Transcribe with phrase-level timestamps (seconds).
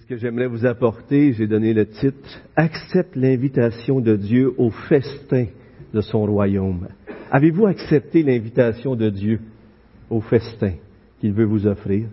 [0.00, 5.46] Ce que j'aimerais vous apporter, j'ai donné le titre, Accepte l'invitation de Dieu au festin
[5.92, 6.88] de son royaume.
[7.30, 9.40] Avez-vous accepté l'invitation de Dieu
[10.10, 10.72] au festin
[11.20, 12.06] qu'il veut vous offrir?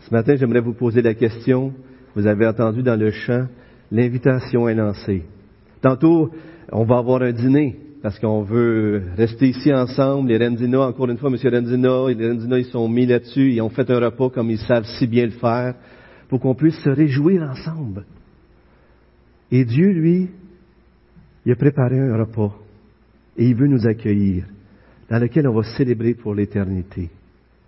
[0.00, 1.72] Ce matin, j'aimerais vous poser la question,
[2.16, 3.46] vous avez entendu dans le chant,
[3.92, 5.22] l'invitation est lancée.
[5.80, 6.30] Tantôt,
[6.72, 10.30] on va avoir un dîner parce qu'on veut rester ici ensemble.
[10.30, 11.36] Les Renzina, encore une fois, M.
[11.36, 14.86] Renzina, les Renzina, ils sont mis là-dessus, ils ont fait un repas comme ils savent
[14.98, 15.74] si bien le faire
[16.32, 18.06] pour qu'on puisse se réjouir ensemble.
[19.50, 20.30] Et Dieu, lui,
[21.44, 22.58] il a préparé un repas
[23.36, 24.46] et il veut nous accueillir,
[25.10, 27.10] dans lequel on va célébrer pour l'éternité.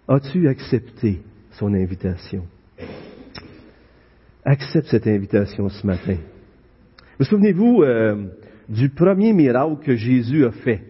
[0.09, 2.46] As-tu accepté son invitation?
[4.46, 6.16] Accepte cette invitation ce matin.
[7.18, 8.28] Vous souvenez-vous euh,
[8.70, 10.80] du premier miracle que Jésus a fait?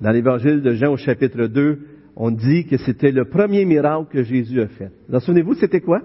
[0.00, 1.80] Dans l'évangile de Jean au chapitre 2,
[2.14, 4.92] on dit que c'était le premier miracle que Jésus a fait.
[5.08, 6.00] Vous souvenez-vous, c'était quoi?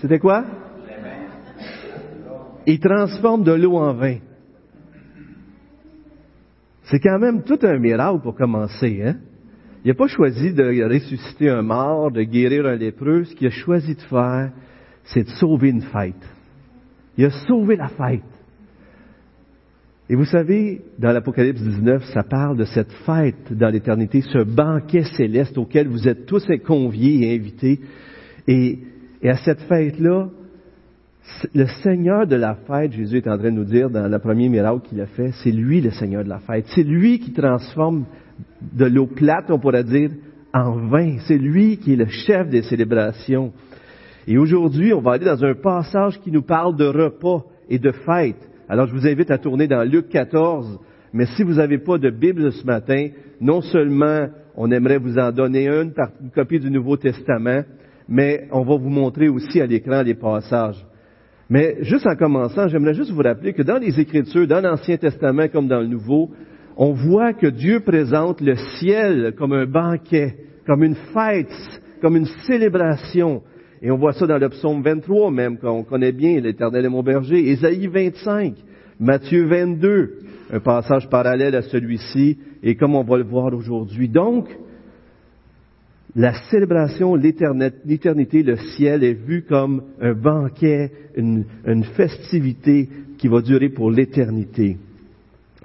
[0.00, 0.44] C'était quoi?
[2.66, 4.18] Il transforme de l'eau en vin.
[6.84, 9.16] C'est quand même tout un miracle pour commencer, hein?
[9.84, 13.24] Il n'a pas choisi de ressusciter un mort, de guérir un lépreux.
[13.24, 14.50] Ce qu'il a choisi de faire,
[15.04, 16.14] c'est de sauver une fête.
[17.16, 18.22] Il a sauvé la fête.
[20.10, 25.04] Et vous savez, dans l'Apocalypse 19, ça parle de cette fête dans l'éternité, ce banquet
[25.16, 27.80] céleste auquel vous êtes tous conviés et invités.
[28.46, 28.78] Et
[29.22, 30.28] et à cette fête-là,
[31.54, 34.48] le Seigneur de la fête, Jésus est en train de nous dire dans le premier
[34.48, 36.64] miracle qu'il a fait, c'est lui le Seigneur de la fête.
[36.74, 38.06] C'est lui qui transforme
[38.72, 40.10] de l'eau plate, on pourrait dire,
[40.54, 41.18] en vin.
[41.26, 43.52] C'est lui qui est le chef des célébrations.
[44.26, 47.90] Et aujourd'hui, on va aller dans un passage qui nous parle de repas et de
[47.90, 48.48] fête.
[48.68, 50.78] Alors je vous invite à tourner dans Luc 14,
[51.12, 53.08] mais si vous n'avez pas de Bible ce matin,
[53.40, 57.62] non seulement on aimerait vous en donner une une copie du Nouveau Testament,
[58.08, 60.84] mais on va vous montrer aussi à l'écran les passages.
[61.50, 65.48] Mais juste en commençant, j'aimerais juste vous rappeler que dans les Écritures, dans l'Ancien Testament
[65.48, 66.30] comme dans le Nouveau,
[66.76, 72.28] on voit que Dieu présente le ciel comme un banquet, comme une fête, comme une
[72.46, 73.42] célébration.
[73.82, 77.02] Et on voit ça dans le psaume 23 même, qu'on connaît bien, l'Éternel est mon
[77.02, 77.50] berger.
[77.50, 78.54] Ésaïe 25,
[79.00, 80.18] Matthieu 22,
[80.52, 84.08] un passage parallèle à celui-ci, et comme on va le voir aujourd'hui.
[84.08, 84.48] Donc,
[86.16, 91.44] la célébration, l'éternité, le ciel est vu comme un banquet, une,
[91.96, 92.88] festivité
[93.18, 94.78] qui va durer pour l'éternité.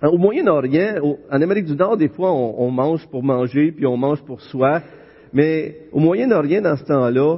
[0.02, 4.22] Au Moyen-Orient, en Amérique du Nord, des fois, on, mange pour manger, puis on mange
[4.24, 4.82] pour soi.
[5.32, 7.38] Mais au Moyen-Orient, dans ce temps-là,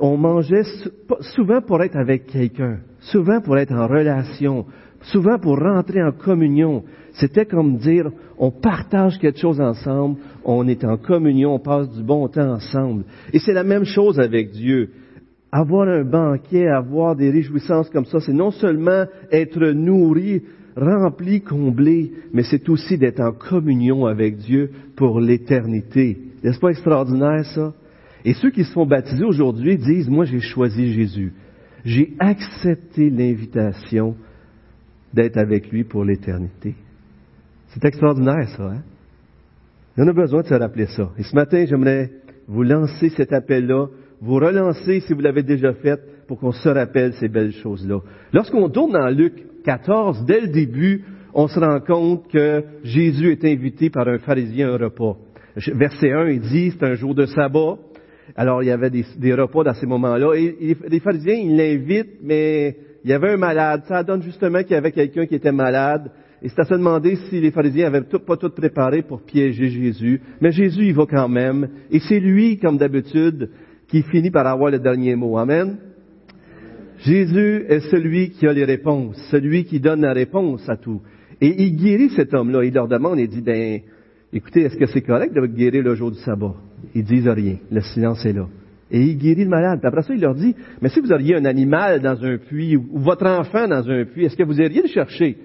[0.00, 0.64] on mangeait
[1.20, 4.66] souvent pour être avec quelqu'un, souvent pour être en relation,
[5.02, 6.82] souvent pour rentrer en communion.
[7.14, 12.02] C'était comme dire, on partage quelque chose ensemble, on est en communion, on passe du
[12.02, 13.04] bon temps ensemble.
[13.32, 14.90] Et c'est la même chose avec Dieu.
[15.50, 20.42] Avoir un banquet, avoir des réjouissances comme ça, c'est non seulement être nourri,
[20.74, 26.18] rempli, comblé, mais c'est aussi d'être en communion avec Dieu pour l'éternité.
[26.42, 27.74] N'est-ce pas extraordinaire ça?
[28.24, 31.34] Et ceux qui se font baptiser aujourd'hui disent, moi j'ai choisi Jésus.
[31.84, 34.14] J'ai accepté l'invitation
[35.12, 36.74] d'être avec lui pour l'éternité.
[37.72, 38.64] C'est extraordinaire, ça.
[38.64, 38.82] Hein?
[39.96, 41.10] On a besoin de se rappeler ça.
[41.18, 42.10] Et ce matin, j'aimerais
[42.46, 43.86] vous lancer cet appel-là,
[44.20, 48.00] vous relancer si vous l'avez déjà fait, pour qu'on se rappelle ces belles choses-là.
[48.32, 49.34] Lorsqu'on tourne dans Luc
[49.64, 54.70] 14, dès le début, on se rend compte que Jésus est invité par un pharisien
[54.70, 55.16] à un repas.
[55.56, 57.76] Verset 1, il dit, c'est un jour de sabbat.
[58.36, 60.34] Alors, il y avait des, repas dans ces moments-là.
[60.34, 63.82] Et, les pharisiens, ils l'invitent, mais il y avait un malade.
[63.88, 66.10] Ça donne justement qu'il y avait quelqu'un qui était malade.
[66.42, 70.20] Et c'est à se demander si les pharisiens avaient pas tout préparé pour piéger Jésus.
[70.40, 71.68] Mais Jésus y va quand même.
[71.90, 73.50] Et c'est lui, comme d'habitude,
[73.86, 75.38] qui finit par avoir le dernier mot.
[75.38, 75.76] Amen.
[76.98, 81.00] Jésus est celui qui a les réponses, celui qui donne la réponse à tout.
[81.40, 82.64] Et il guérit cet homme-là.
[82.64, 83.80] Il leur demande, il dit, ben,
[84.32, 86.54] écoutez, est-ce que c'est correct de guérir le jour du sabbat?
[86.94, 87.56] Ils disent rien.
[87.70, 88.48] Le silence est là.
[88.90, 89.80] Et il guérit le malade.
[89.84, 92.98] Après ça, il leur dit, mais si vous auriez un animal dans un puits, ou
[92.98, 95.36] votre enfant dans un puits, est-ce que vous iriez le chercher?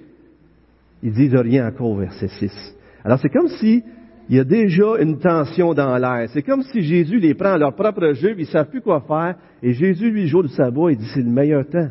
[1.04, 2.76] Ils disent rien encore, verset 6.
[3.04, 3.84] Alors c'est comme si
[4.30, 6.30] il y a déjà une tension dans l'air.
[6.34, 9.02] C'est comme si Jésus les prend à leur propre jeu, ils ne savent plus quoi
[9.08, 11.90] faire, et Jésus, lui, jour du sabbat, il dit c'est le meilleur temps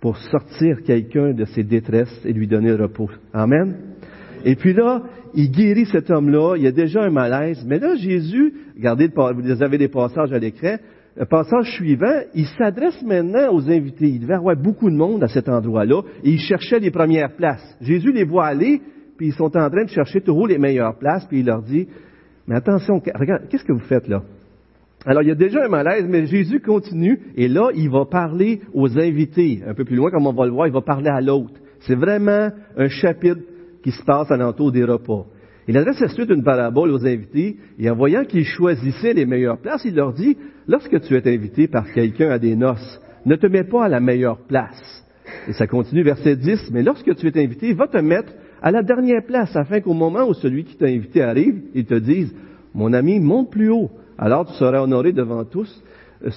[0.00, 3.10] pour sortir quelqu'un de ses détresses et lui donner le repos.
[3.32, 3.74] Amen.
[4.44, 5.02] Et puis là,
[5.34, 9.62] il guérit cet homme-là, il y a déjà un malaise, mais là, Jésus, regardez, vous
[9.62, 10.76] avez des passages à l'écran,
[11.20, 14.08] le passage suivant, il s'adresse maintenant aux invités.
[14.08, 17.76] Il devait avoir beaucoup de monde à cet endroit-là et il cherchait les premières places.
[17.82, 18.80] Jésus les voit aller,
[19.18, 21.86] puis ils sont en train de chercher toujours les meilleures places, puis il leur dit,
[22.46, 24.22] mais attention, regarde, qu'est-ce que vous faites là?
[25.04, 28.62] Alors, il y a déjà un malaise, mais Jésus continue, et là, il va parler
[28.72, 29.62] aux invités.
[29.66, 31.60] Un peu plus loin, comme on va le voir, il va parler à l'autre.
[31.80, 33.42] C'est vraiment un chapitre
[33.82, 35.26] qui se passe alentour des repas.
[35.70, 39.84] Il adresse ensuite une parabole aux invités, et en voyant qu'ils choisissaient les meilleures places,
[39.84, 40.36] il leur dit,
[40.66, 44.00] lorsque tu es invité par quelqu'un à des noces, ne te mets pas à la
[44.00, 45.06] meilleure place.
[45.46, 48.82] Et ça continue, verset 10, mais lorsque tu es invité, va te mettre à la
[48.82, 52.34] dernière place, afin qu'au moment où celui qui t'a invité arrive, il te dise,
[52.74, 55.84] mon ami, monte plus haut, alors tu seras honoré devant tous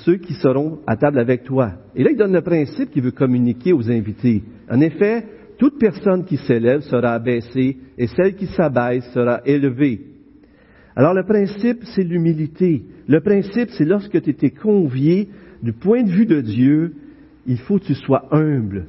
[0.06, 1.72] ceux qui seront à table avec toi.
[1.96, 4.44] Et là, il donne le principe qu'il veut communiquer aux invités.
[4.70, 5.26] En effet,
[5.58, 10.02] toute personne qui s'élève sera abaissée et celle qui s'abaisse sera élevée.
[10.96, 12.84] Alors le principe, c'est l'humilité.
[13.08, 15.30] Le principe, c'est lorsque tu étais convié
[15.62, 16.94] du point de vue de Dieu,
[17.48, 18.86] il faut que tu sois humble.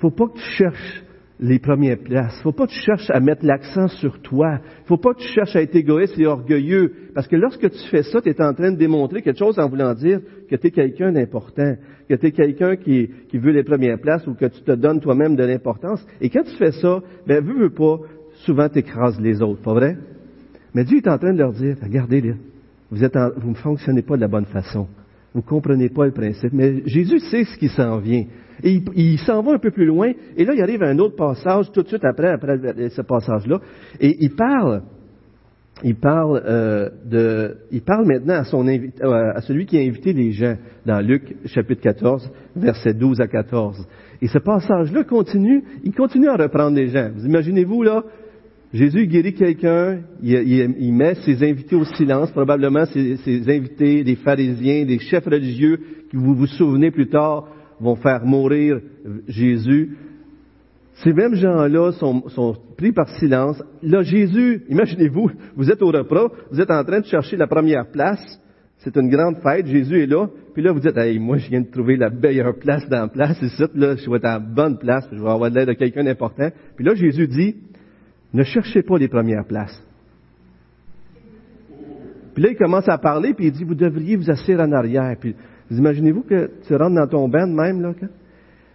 [0.00, 1.02] Il ne faut pas que tu cherches
[1.40, 2.40] les premières places.
[2.42, 4.58] Faut pas que tu cherches à mettre l'accent sur toi.
[4.86, 6.92] Faut pas que tu cherches à être égoïste et orgueilleux.
[7.14, 9.68] Parce que lorsque tu fais ça, tu es en train de démontrer quelque chose en
[9.68, 10.20] voulant dire
[10.50, 11.76] que tu es quelqu'un d'important,
[12.08, 15.00] que tu es quelqu'un qui, qui, veut les premières places ou que tu te donnes
[15.00, 16.04] toi-même de l'importance.
[16.20, 17.98] Et quand tu fais ça, ben, veux, veux pas,
[18.44, 19.96] souvent tu écrases les autres, pas vrai?
[20.74, 22.34] Mais Dieu est en train de leur dire, regardez, là,
[22.90, 24.88] vous êtes vous ne fonctionnez pas de la bonne façon.
[25.38, 26.52] Vous comprenez pas le principe.
[26.52, 28.24] Mais Jésus sait ce qui s'en vient.
[28.64, 31.14] Et il, s'en va un peu plus loin, et là, il arrive à un autre
[31.14, 32.58] passage, tout de suite après, après
[32.88, 33.60] ce passage-là,
[34.00, 34.82] et il parle,
[35.84, 40.32] il parle euh, de, il parle maintenant à euh, à celui qui a invité les
[40.32, 43.86] gens dans Luc chapitre 14, versets 12 à 14.
[44.20, 47.10] Et ce passage-là continue, il continue à reprendre les gens.
[47.14, 48.02] Vous imaginez-vous là,
[48.72, 54.84] Jésus guérit quelqu'un, il, met ses invités au silence, probablement ses, ses, invités, des pharisiens,
[54.84, 55.80] des chefs religieux,
[56.10, 57.48] qui vous vous souvenez plus tard
[57.80, 58.80] vont faire mourir
[59.26, 59.96] Jésus.
[61.02, 63.62] Ces mêmes gens-là sont, sont, pris par silence.
[63.82, 67.86] Là, Jésus, imaginez-vous, vous êtes au repas, vous êtes en train de chercher la première
[67.90, 68.20] place.
[68.78, 70.28] C'est une grande fête, Jésus est là.
[70.54, 73.08] Puis là, vous dites, hey, moi, je viens de trouver la meilleure place dans la
[73.08, 73.40] place.
[73.42, 76.50] Et là, je vais être en bonne place, je vais avoir l'aide de quelqu'un d'important.
[76.76, 77.56] Puis là, Jésus dit,
[78.34, 79.82] ne cherchez pas les premières places.
[82.34, 85.16] Puis là, il commence à parler, puis il dit, vous devriez vous asseoir en arrière.
[85.18, 85.34] Puis
[85.70, 87.92] vous imaginez-vous que tu rentres dans ton band même, là,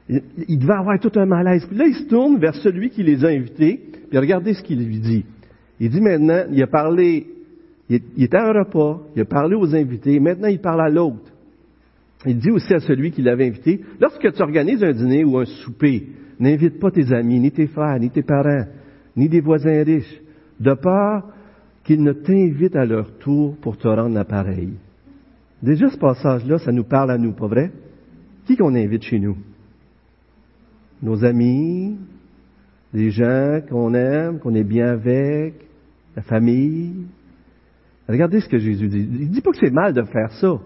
[0.10, 1.66] il, devait avoir tout un malaise.
[1.66, 3.80] Puis là, il se tourne vers celui qui les a invités,
[4.10, 5.26] puis regardez ce qu'il lui dit.
[5.80, 7.28] Il dit maintenant, il a parlé,
[7.90, 11.32] il, était à un repas, il a parlé aux invités, maintenant il parle à l'autre.
[12.26, 15.46] Il dit aussi à celui qui l'avait invité, lorsque tu organises un dîner ou un
[15.46, 16.08] souper,
[16.40, 18.66] n'invite pas tes amis, ni tes frères, ni tes parents,
[19.16, 20.22] ni des voisins riches,
[20.60, 21.24] de peur
[21.84, 24.74] qu'ils ne t'invitent à leur tour pour te rendre l'appareil.
[25.62, 27.72] Déjà, ce passage-là, ça nous parle à nous, pas vrai?
[28.46, 29.38] Qui qu'on invite chez nous?
[31.02, 31.98] Nos amis,
[32.94, 35.56] les gens qu'on aime, qu'on est bien avec,
[36.16, 37.08] la famille.
[38.08, 39.08] Regardez ce que Jésus dit.
[39.20, 40.60] Il dit pas que c'est mal de faire ça,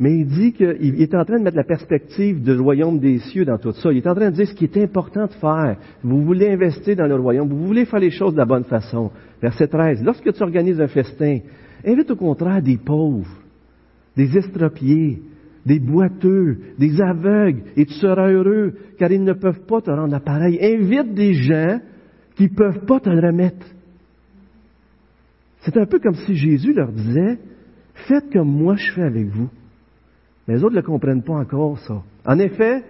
[0.00, 3.44] mais il dit qu'il est en train de mettre la perspective du royaume des cieux
[3.44, 3.92] dans tout ça.
[3.92, 5.76] Il est en train de dire ce qui est important de faire.
[6.02, 9.10] Vous voulez investir dans le royaume, vous voulez faire les choses de la bonne façon.
[9.42, 10.02] Verset 13.
[10.02, 11.40] Lorsque tu organises un festin,
[11.86, 13.28] invite au contraire des pauvres,
[14.16, 15.20] des estropiés,
[15.66, 20.18] des boiteux, des aveugles, et tu seras heureux, car ils ne peuvent pas te rendre
[20.20, 20.58] pareil.
[20.62, 21.78] Invite des gens
[22.36, 23.66] qui ne peuvent pas te remettre.
[25.58, 27.38] C'est un peu comme si Jésus leur disait,
[28.08, 29.50] faites comme moi je fais avec vous.
[30.48, 32.02] Les autres ne comprennent pas encore, ça.
[32.26, 32.82] En effet,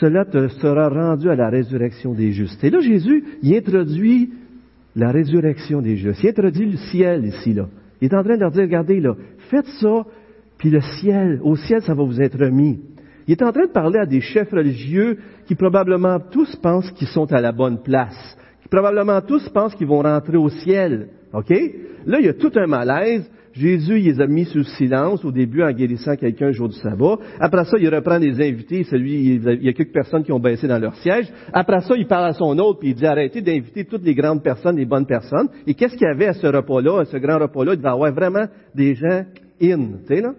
[0.00, 2.62] cela te sera rendu à la résurrection des justes.
[2.64, 4.32] Et là, Jésus, il introduit
[4.96, 6.22] la résurrection des justes.
[6.22, 7.68] Il introduit le ciel ici, là.
[8.00, 9.14] Il est en train de leur dire, regardez, là,
[9.48, 10.04] faites ça
[10.58, 12.80] puis le ciel, au ciel, ça va vous être remis.
[13.26, 17.08] Il est en train de parler à des chefs religieux qui probablement tous pensent qu'ils
[17.08, 21.08] sont à la bonne place, qui probablement tous pensent qu'ils vont rentrer au ciel.
[21.32, 21.50] OK?
[22.06, 23.30] Là, il y a tout un malaise.
[23.54, 26.76] Jésus, il les a mis sous silence au début en guérissant quelqu'un le jour du
[26.76, 27.18] sabbat.
[27.38, 28.82] Après ça, il reprend les invités.
[28.82, 31.32] Celui, il y a quelques personnes qui ont baissé dans leur siège.
[31.52, 34.42] Après ça, il parle à son autre puis il dit arrêtez d'inviter toutes les grandes
[34.42, 35.48] personnes, les bonnes personnes.
[35.68, 37.74] Et qu'est-ce qu'il y avait à ce repas-là, à ce grand repas-là?
[37.74, 39.24] Il devait avoir vraiment des gens
[39.62, 40.32] in, tu sais, là?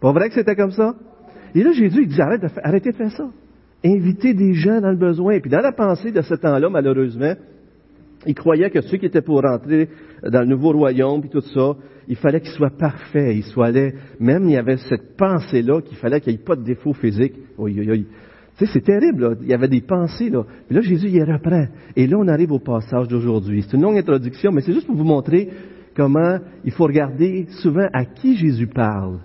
[0.00, 0.94] Pas vrai que c'était comme ça?
[1.54, 3.28] Et là, Jésus, il dit, Arrête de arrêtez de faire ça.
[3.84, 5.40] Invitez des gens dans le besoin.
[5.40, 7.34] Puis dans la pensée de ce temps-là, malheureusement,
[8.26, 9.88] il croyait que ceux qui étaient pour rentrer
[10.22, 11.76] dans le nouveau royaume, puis tout ça,
[12.08, 13.70] il fallait qu'ils soient parfaits, ils soient
[14.18, 17.34] même il y avait cette pensée-là qu'il fallait qu'il n'y ait pas de défaut physique.
[17.56, 19.34] Tu sais, c'est terrible, là.
[19.40, 20.44] il y avait des pensées, là.
[20.66, 21.66] Puis là, Jésus, il reprend.
[21.94, 23.62] Et là, on arrive au passage d'aujourd'hui.
[23.62, 25.48] C'est une longue introduction, mais c'est juste pour vous montrer
[25.94, 29.20] comment il faut regarder souvent à qui Jésus parle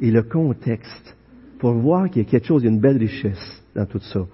[0.00, 1.16] et le contexte
[1.58, 4.00] pour voir qu'il y a quelque chose, il y a une belle richesse dans tout
[4.00, 4.26] ça.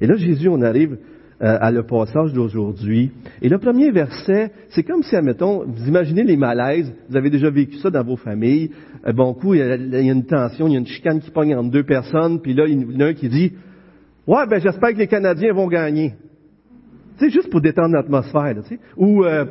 [0.00, 0.98] Et là, Jésus, on arrive
[1.42, 3.10] euh, à le passage d'aujourd'hui.
[3.42, 7.50] Et le premier verset, c'est comme si, admettons, vous imaginez les malaises, vous avez déjà
[7.50, 8.70] vécu ça dans vos familles.
[9.04, 10.86] Un bon coup, il y, a, il y a une tension, il y a une
[10.86, 13.52] chicane qui pogne entre deux personnes, puis là, il y en a un qui dit,
[14.26, 16.14] ouais, ben j'espère que les Canadiens vont gagner.
[17.18, 18.80] C'est juste pour détendre l'atmosphère, tu sais.
[18.96, 19.44] Ou, euh,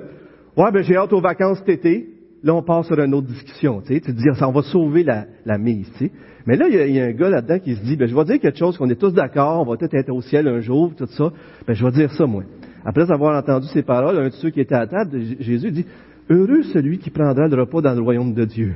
[0.57, 2.12] ouais, ben j'ai hâte aux vacances cet été.
[2.43, 4.01] Là, on passe sur une autre discussion, tu sais.
[4.01, 6.11] Tu te dis, ça, on va sauver la, la mise, tu sais.
[6.45, 8.39] Mais là, il y, a, un gars là-dedans qui se dit, ben, je vais dire
[8.39, 11.05] quelque chose qu'on est tous d'accord, on va peut-être être au ciel un jour, tout
[11.05, 11.31] ça.
[11.65, 12.43] Ben, je vais dire ça, moi.
[12.83, 15.85] Après avoir entendu ces paroles, un de ceux qui était à table, Jésus dit,
[16.29, 18.75] heureux celui qui prendra le repas dans le royaume de Dieu.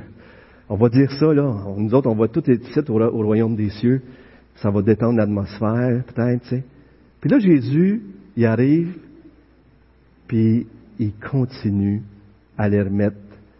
[0.70, 1.54] On va dire ça, là.
[1.76, 4.00] Nous autres, on va tout être ici au, au royaume des cieux.
[4.56, 6.64] Ça va détendre l'atmosphère, peut-être, tu sais.
[7.20, 8.02] Puis là, Jésus,
[8.34, 8.94] il arrive,
[10.26, 10.66] puis
[10.98, 12.02] il continue
[12.56, 13.16] à les remettre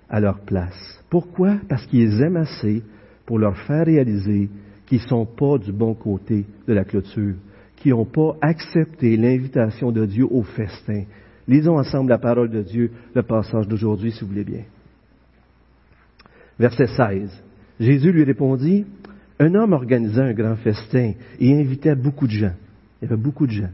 [0.09, 1.03] à leur place.
[1.11, 1.57] Pourquoi?
[1.69, 2.83] Parce qu'ils aiment assez
[3.27, 4.49] pour leur faire réaliser
[4.87, 7.35] qu'ils ne sont pas du bon côté de la clôture,
[7.77, 11.05] qu'ils n'ont pas accepté l'invitation de Dieu au festin.
[11.47, 14.62] Lisons ensemble la parole de Dieu, le passage d'aujourd'hui, si vous voulez bien.
[16.59, 17.45] Verset 16.
[17.79, 18.85] Jésus lui répondit,
[19.38, 22.55] Un homme organisait un grand festin et invitait beaucoup de gens.
[23.00, 23.71] Il y avait beaucoup de gens.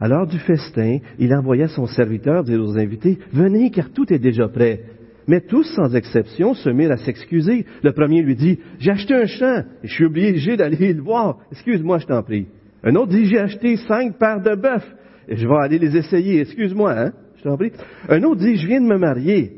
[0.00, 4.18] À l'heure du festin, il envoya son serviteur dire aux invités, Venez car tout est
[4.18, 4.82] déjà prêt.
[5.28, 7.66] Mais tous, sans exception, se mirent à s'excuser.
[7.82, 11.38] Le premier lui dit, J'ai acheté un champ et je suis obligé d'aller le voir.
[11.52, 12.48] Excuse-moi, je t'en prie.
[12.82, 14.96] Un autre dit, J'ai acheté cinq paires de bœufs
[15.28, 16.40] et je vais aller les essayer.
[16.40, 17.12] Excuse-moi, hein?
[17.36, 17.72] Je t'en prie.
[18.08, 19.52] Un autre dit, Je viens de me marier.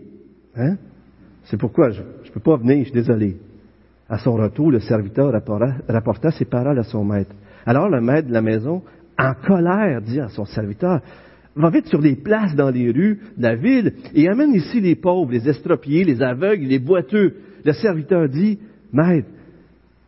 [0.57, 0.77] Hein?
[1.45, 3.37] C'est pourquoi je ne peux pas venir, je suis désolé.
[4.09, 7.35] À son retour, le serviteur rapporta, rapporta ses paroles à son maître.
[7.65, 8.83] Alors le maître de la maison
[9.17, 11.01] en colère, dit à son serviteur,
[11.57, 14.95] va vite sur les places dans les rues de la ville et amène ici les
[14.95, 17.35] pauvres, les estropiés, les aveugles, les boiteux.
[17.65, 18.59] Le serviteur dit,
[18.93, 19.29] Maître,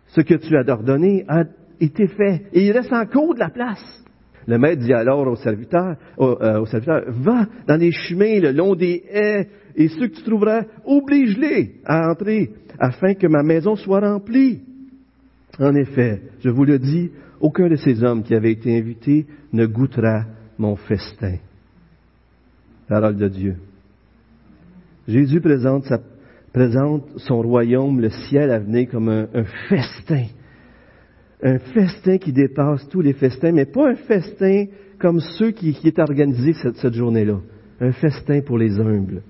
[0.08, 1.44] ce que tu as ordonné a
[1.80, 4.02] été fait et il reste encore de la place.
[4.46, 8.52] Le maître dit alors au serviteur, au, euh, au serviteur, va dans les chemins le
[8.52, 13.76] long des haies et ceux que tu trouveras, oblige-les à entrer afin que ma maison
[13.76, 14.60] soit remplie.
[15.58, 19.66] En effet, je vous le dis, aucun de ces hommes qui avaient été invités ne
[19.66, 20.24] goûtera
[20.58, 21.36] mon festin.
[22.88, 23.56] Parole de Dieu.
[25.08, 25.92] Jésus présente,
[27.16, 30.26] son royaume, le ciel à venir, comme un, festin.
[31.42, 34.66] Un festin qui dépasse tous les festins, mais pas un festin
[34.98, 37.40] comme ceux qui, qui étaient organisés cette journée-là.
[37.80, 39.22] Un festin pour les humbles.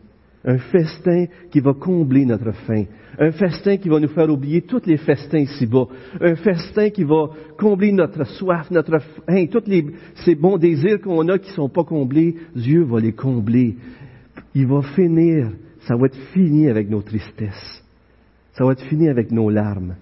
[0.44, 2.84] Un festin qui va combler notre faim.
[3.18, 5.86] Un festin qui va nous faire oublier tous les festins ici-bas.
[6.20, 9.62] Un festin qui va combler notre soif, notre faim, tous
[10.24, 12.36] ces bons désirs qu'on a qui ne sont pas comblés.
[12.56, 13.76] Dieu va les combler.
[14.54, 15.52] Il va finir,
[15.86, 17.84] ça va être fini avec nos tristesses.
[18.54, 19.94] Ça va être fini avec nos larmes.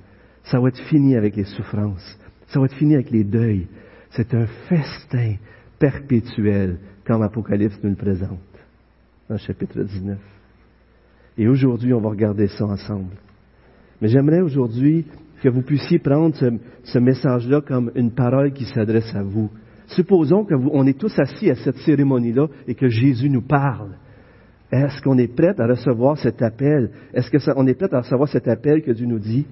[0.44, 2.18] Ça va être fini avec les souffrances.
[2.46, 3.66] Ça va être fini avec les deuils.
[4.10, 5.34] C'est un festin
[5.78, 8.49] perpétuel, comme l'Apocalypse nous le présente
[9.30, 10.18] dans chapitre 19.
[11.38, 13.14] Et aujourd'hui, on va regarder ça ensemble.
[14.02, 15.06] Mais j'aimerais aujourd'hui
[15.40, 16.46] que vous puissiez prendre ce,
[16.82, 19.48] ce message-là comme une parole qui s'adresse à vous.
[19.86, 23.92] Supposons qu'on est tous assis à cette cérémonie-là et que Jésus nous parle.
[24.72, 26.90] Est-ce qu'on est prêt à recevoir cet appel?
[27.14, 29.46] Est-ce qu'on est prêt à recevoir cet appel que Dieu nous dit?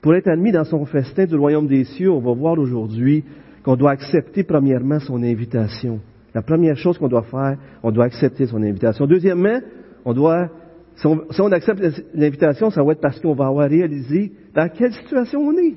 [0.00, 3.24] Pour être admis dans son festin du royaume des cieux, on va voir aujourd'hui
[3.62, 6.00] qu'on doit accepter premièrement son invitation.
[6.34, 9.06] La première chose qu'on doit faire, on doit accepter son invitation.
[9.06, 9.60] Deuxièmement,
[10.04, 10.48] on doit,
[10.96, 11.82] si on, accepte
[12.14, 15.74] l'invitation, ça va être parce qu'on va avoir réalisé dans quelle situation on est.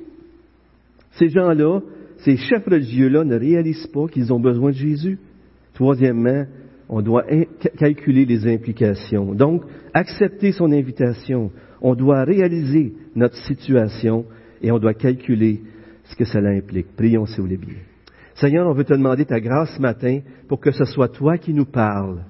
[1.11, 1.81] Ces gens-là,
[2.19, 5.19] ces chefs religieux-là ne réalisent pas qu'ils ont besoin de Jésus.
[5.73, 6.45] Troisièmement,
[6.87, 7.25] on doit
[7.77, 9.33] calculer les implications.
[9.33, 11.51] Donc, accepter son invitation.
[11.81, 14.25] On doit réaliser notre situation
[14.61, 15.61] et on doit calculer
[16.05, 16.95] ce que cela implique.
[16.95, 17.75] Prions si vous voulez bien.
[18.35, 21.53] Seigneur, on veut te demander ta grâce ce matin pour que ce soit toi qui
[21.53, 22.21] nous parles.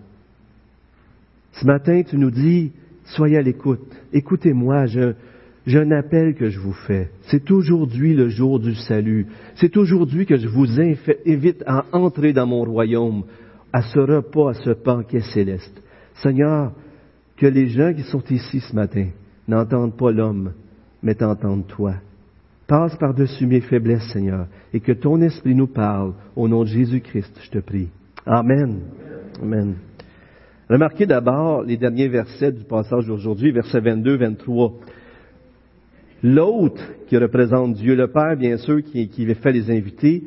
[1.54, 2.72] Ce matin, tu nous dis,
[3.06, 3.92] soyez à l'écoute.
[4.14, 7.10] Écoutez-moi, j'ai un appel que je vous fais.
[7.24, 9.28] C'est aujourd'hui le jour du salut.
[9.56, 13.24] C'est aujourd'hui que je vous invite à entrer dans mon royaume,
[13.74, 15.82] à ce repas, à ce banquet céleste.
[16.22, 16.72] Seigneur,
[17.38, 19.08] que les gens qui sont ici ce matin
[19.48, 20.54] n'entendent pas l'homme,
[21.02, 21.96] mais t'entendent toi.
[22.68, 27.40] Passe par-dessus mes faiblesses, Seigneur, et que ton esprit nous parle au nom de Jésus-Christ,
[27.44, 27.90] je te prie.
[28.26, 28.80] Amen.
[29.42, 29.76] Amen.
[30.68, 34.74] Remarquez d'abord les derniers versets du passage d'aujourd'hui, versets 22, 23.
[36.24, 40.24] L'autre, qui représente Dieu le Père, bien sûr, qui, qui fait les invités,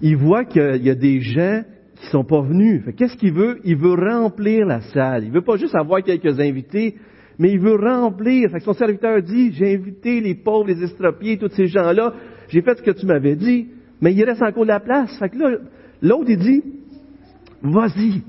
[0.00, 1.62] il voit qu'il y a des gens
[1.96, 2.82] qui sont pas venus.
[2.96, 3.58] Qu'est-ce qu'il veut?
[3.64, 5.24] Il veut remplir la salle.
[5.24, 6.94] Il veut pas juste avoir quelques invités,
[7.40, 8.50] mais il veut remplir.
[8.60, 12.12] Son serviteur dit, j'ai invité les pauvres, les estropiés, tous ces gens-là,
[12.48, 13.68] j'ai fait ce que tu m'avais dit,
[14.02, 15.18] mais il reste encore de la place.
[16.02, 16.62] L'autre, il dit,
[17.62, 18.22] vas-y.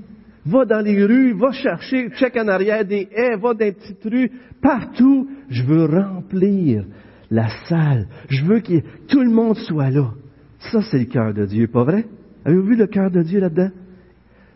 [0.46, 4.02] Va dans les rues, va chercher, check en arrière des haies, va dans les petites
[4.02, 4.30] rues,
[4.62, 5.28] partout.
[5.50, 6.86] Je veux remplir
[7.30, 8.08] la salle.
[8.30, 10.14] Je veux que tout le monde soit là.
[10.58, 12.06] Ça, c'est le cœur de Dieu, pas vrai?
[12.46, 13.70] Avez-vous vu le cœur de Dieu là-dedans?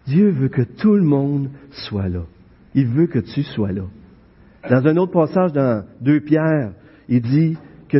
[0.06, 2.22] Dieu veut que tout le monde soit là.
[2.74, 3.84] Il veut que tu sois là.
[4.68, 6.72] Dans un autre passage dans 2 Pierre,
[7.08, 7.56] il dit
[7.88, 7.98] que,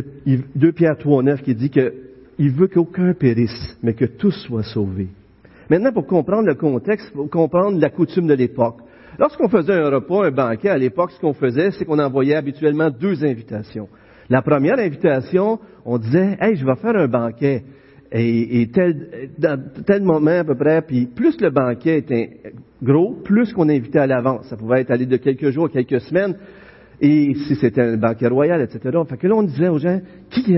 [0.55, 1.93] 2 Pierre 3, 9, qui dit que
[2.39, 5.07] il veut qu'aucun périsse, mais que tous soient sauvés.
[5.69, 8.77] Maintenant, pour comprendre le contexte, faut comprendre la coutume de l'époque.
[9.17, 12.89] Lorsqu'on faisait un repas, un banquet, à l'époque, ce qu'on faisait, c'est qu'on envoyait habituellement
[12.91, 13.89] deux invitations.
[14.29, 17.63] La première invitation, on disait, hey, je vais faire un banquet.
[18.11, 23.51] Et, tel, dans tel moment à peu près, puis plus le banquet était gros, plus
[23.53, 24.47] qu'on invitait à l'avance.
[24.47, 26.35] Ça pouvait être allé de quelques jours, quelques semaines,
[27.01, 28.97] et si c'était un banquet royal, etc.
[29.07, 29.99] Fait que là, on disait aux gens,
[30.29, 30.57] qui, qui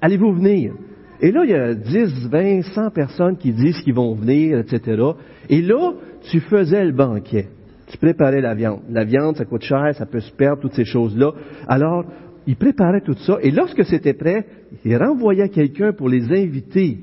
[0.00, 0.74] allez-vous venir?
[1.20, 5.02] Et là, il y a 10, 20, 100 personnes qui disent qu'ils vont venir, etc.
[5.48, 5.94] Et là,
[6.30, 7.48] tu faisais le banquet.
[7.86, 8.80] Tu préparais la viande.
[8.90, 11.32] La viande, ça coûte cher, ça peut se perdre, toutes ces choses-là.
[11.68, 12.04] Alors,
[12.46, 13.38] il préparait tout ça.
[13.42, 14.46] Et lorsque c'était prêt,
[14.84, 16.98] il renvoyait quelqu'un pour les inviter.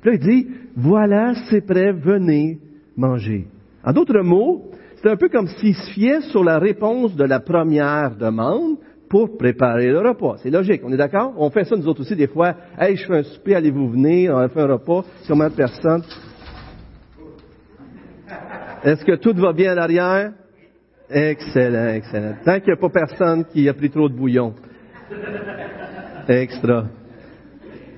[0.00, 0.46] Puis là, il dit,
[0.76, 2.58] voilà, c'est prêt, venez
[2.96, 3.46] manger.
[3.84, 4.70] En d'autres mots,
[5.02, 8.76] c'est un peu comme s'il se fiait sur la réponse de la première demande
[9.08, 10.36] pour préparer le repas.
[10.42, 11.34] C'est logique, on est d'accord?
[11.36, 12.54] On fait ça nous autres aussi des fois.
[12.78, 16.02] Hey, je fais un souper, allez-vous venir, on fait un repas, combien de personnes?
[18.82, 20.32] Est-ce que tout va bien à l'arrière?
[21.08, 22.36] Excellent, excellent.
[22.44, 24.54] Tant qu'il n'y a pas personne qui a pris trop de bouillon.
[26.28, 26.86] Extra.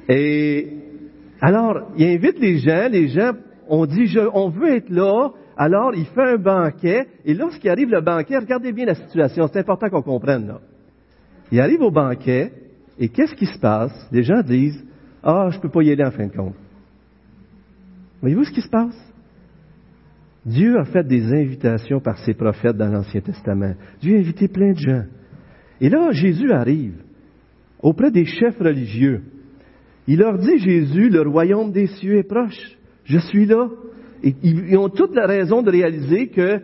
[0.09, 0.69] Et
[1.41, 3.33] alors, il invite les gens, les gens,
[3.69, 8.01] on dit, on veut être là, alors il fait un banquet, et lorsqu'il arrive le
[8.01, 10.61] banquet, regardez bien la situation, c'est important qu'on comprenne là.
[11.51, 12.53] Il arrive au banquet,
[12.99, 13.93] et qu'est-ce qui se passe?
[14.13, 14.85] Les gens disent,
[15.23, 16.55] ah, je ne peux pas y aller en fin de compte.
[18.21, 18.97] Voyez-vous ce qui se passe?
[20.49, 23.75] Dieu a fait des invitations par ses prophètes dans l'Ancien Testament.
[24.01, 25.05] Dieu a invité plein de gens.
[25.81, 26.95] Et là, Jésus arrive
[27.83, 29.21] auprès des chefs religieux.
[30.07, 32.79] Il leur dit, Jésus, le royaume des cieux est proche.
[33.05, 33.69] Je suis là.
[34.25, 36.61] Et ils ont toute la raison de réaliser que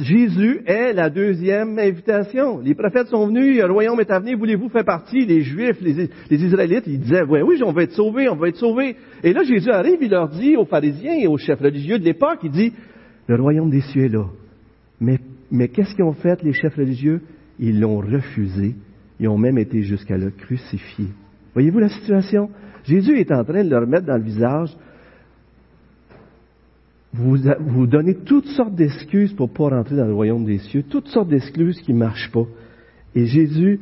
[0.00, 2.60] Jésus est la deuxième invitation.
[2.60, 5.26] Les prophètes sont venus, le royaume est à venir, voulez-vous faire partie?
[5.26, 8.56] Les Juifs, les, Israélites, ils disaient, oui, oui, on va être sauvés, on va être
[8.56, 8.96] sauvés.
[9.22, 12.40] Et là, Jésus arrive, il leur dit aux pharisiens et aux chefs religieux de l'époque,
[12.42, 12.72] il dit,
[13.28, 14.26] le royaume des cieux est là.
[15.00, 17.20] Mais, qu'est-ce qu'ils ont fait, les chefs religieux?
[17.58, 18.74] Ils l'ont refusé.
[19.20, 21.08] Ils ont même été jusqu'à le crucifier.
[21.54, 22.50] Voyez-vous la situation?
[22.84, 24.76] Jésus est en train de leur mettre dans le visage,
[27.16, 30.84] vous, vous donnez toutes sortes d'excuses pour ne pas rentrer dans le royaume des cieux,
[30.88, 32.44] toutes sortes d'excuses qui ne marchent pas.
[33.14, 33.80] Et Jésus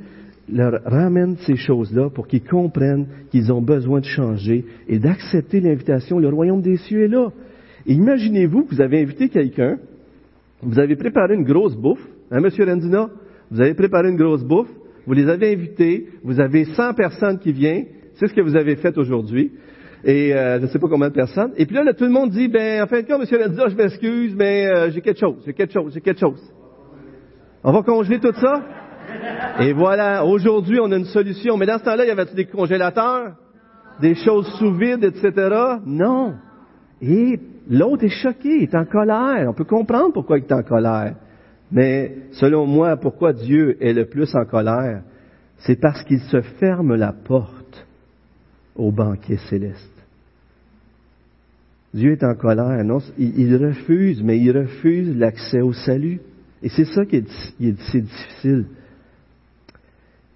[0.48, 6.18] leur ramène ces choses-là pour qu'ils comprennent qu'ils ont besoin de changer et d'accepter l'invitation.
[6.18, 7.30] Le royaume des cieux est là.
[7.86, 9.78] Imaginez-vous que vous avez invité quelqu'un,
[10.62, 13.10] vous avez préparé une grosse bouffe, hein, Monsieur Rendina?
[13.50, 14.70] Vous avez préparé une grosse bouffe,
[15.06, 18.76] vous les avez invités, vous avez 100 personnes qui viennent, c'est ce que vous avez
[18.76, 19.52] fait aujourd'hui,
[20.04, 21.52] et euh, je ne sais pas combien de personnes.
[21.56, 23.76] Et puis là, tout le monde dit, ben, en fin de compte, Monsieur Landza, je
[23.76, 26.40] m'excuse, mais euh, j'ai quelque chose, j'ai quelque chose, j'ai quelque chose.
[27.62, 28.62] On va congeler tout ça?
[29.60, 31.56] Et voilà, aujourd'hui, on a une solution.
[31.56, 33.36] Mais dans ce temps-là, il y avait des congélateurs?
[34.00, 35.32] Des choses sous vide, etc.?
[35.86, 36.34] Non.
[37.06, 37.38] Et
[37.68, 39.46] l'autre est choqué, est en colère.
[39.48, 41.14] On peut comprendre pourquoi il est en colère.
[41.70, 45.02] Mais selon moi, pourquoi Dieu est le plus en colère,
[45.58, 47.86] c'est parce qu'il se ferme la porte
[48.74, 49.90] au banquet céleste.
[51.92, 52.82] Dieu est en colère.
[52.84, 56.20] Non, il, refuse, mais il refuse l'accès au salut.
[56.62, 58.64] Et c'est ça qui est, difficile.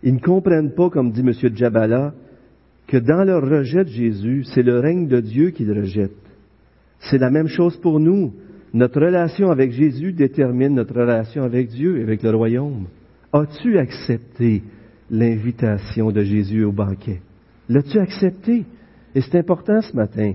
[0.03, 1.33] Ils ne comprennent pas, comme dit M.
[1.33, 2.13] Djabala,
[2.87, 6.28] que dans leur rejet de Jésus, c'est le règne de Dieu qu'ils rejettent.
[7.01, 8.33] C'est la même chose pour nous.
[8.75, 12.87] Notre relation avec Jésus détermine notre relation avec Dieu et avec le royaume.
[13.33, 14.63] As-tu accepté
[15.11, 17.21] l'invitation de Jésus au banquet?
[17.69, 18.65] L'as-tu accepté?
[19.15, 20.33] Et c'est important ce matin.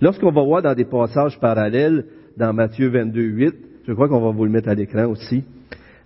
[0.00, 3.54] Lorsqu'on va voir dans des passages parallèles, dans Matthieu 22, 8,
[3.86, 5.44] je crois qu'on va vous le mettre à l'écran aussi,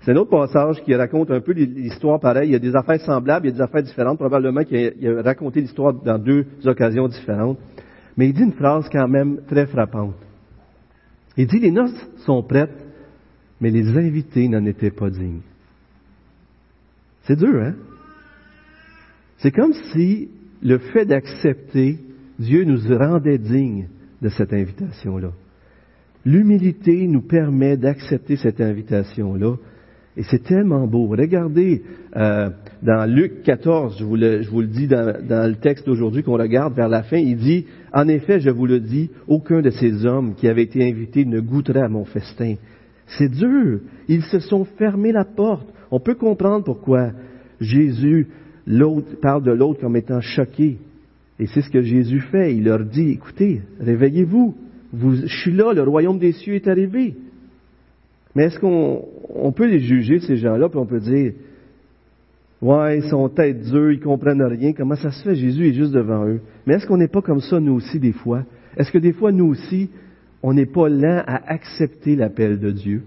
[0.00, 2.48] c'est un autre passage qui raconte un peu l'histoire pareille.
[2.48, 4.18] Il y a des affaires semblables, il y a des affaires différentes.
[4.18, 7.58] Probablement qu'il a, raconté l'histoire dans deux occasions différentes.
[8.18, 10.16] Mais il dit une phrase quand même très frappante.
[11.36, 12.84] Il dit, les noces sont prêtes,
[13.60, 15.42] mais les invités n'en étaient pas dignes.
[17.22, 17.74] C'est dur, hein?
[19.38, 20.30] C'est comme si
[20.62, 22.00] le fait d'accepter
[22.40, 23.88] Dieu nous rendait dignes
[24.20, 25.30] de cette invitation-là.
[26.24, 29.54] L'humilité nous permet d'accepter cette invitation-là
[30.18, 31.06] Et c'est tellement beau.
[31.06, 31.84] Regardez
[32.16, 32.50] euh,
[32.82, 36.24] dans Luc 14, je vous le, je vous le dis dans, dans le texte d'aujourd'hui
[36.24, 39.70] qu'on regarde vers la fin, il dit, En effet, je vous le dis, aucun de
[39.70, 42.56] ces hommes qui avaient été invités ne goûterait à mon festin.
[43.06, 43.78] C'est dur.
[44.08, 45.68] Ils se sont fermés la porte.
[45.92, 47.12] On peut comprendre pourquoi
[47.60, 48.26] Jésus
[48.66, 50.78] l'autre, parle de l'autre comme étant choqué.
[51.38, 52.56] Et c'est ce que Jésus fait.
[52.56, 54.56] Il leur dit, écoutez, réveillez-vous.
[54.92, 57.14] Vous, je suis là, le royaume des cieux est arrivé.
[58.34, 61.32] Mais est-ce qu'on on peut les juger, ces gens-là, puis on peut dire,
[62.62, 65.92] ouais, ils sont tête durs, ils comprennent rien, comment ça se fait, Jésus est juste
[65.92, 66.40] devant eux.
[66.66, 68.44] Mais est-ce qu'on n'est pas comme ça, nous aussi, des fois?
[68.76, 69.90] Est-ce que des fois, nous aussi,
[70.42, 73.02] on n'est pas lent à accepter l'appel de Dieu?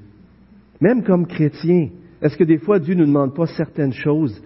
[0.79, 1.89] Même comme chrétiens,
[2.21, 4.41] est-ce que des fois, Dieu ne nous demande pas certaines choses,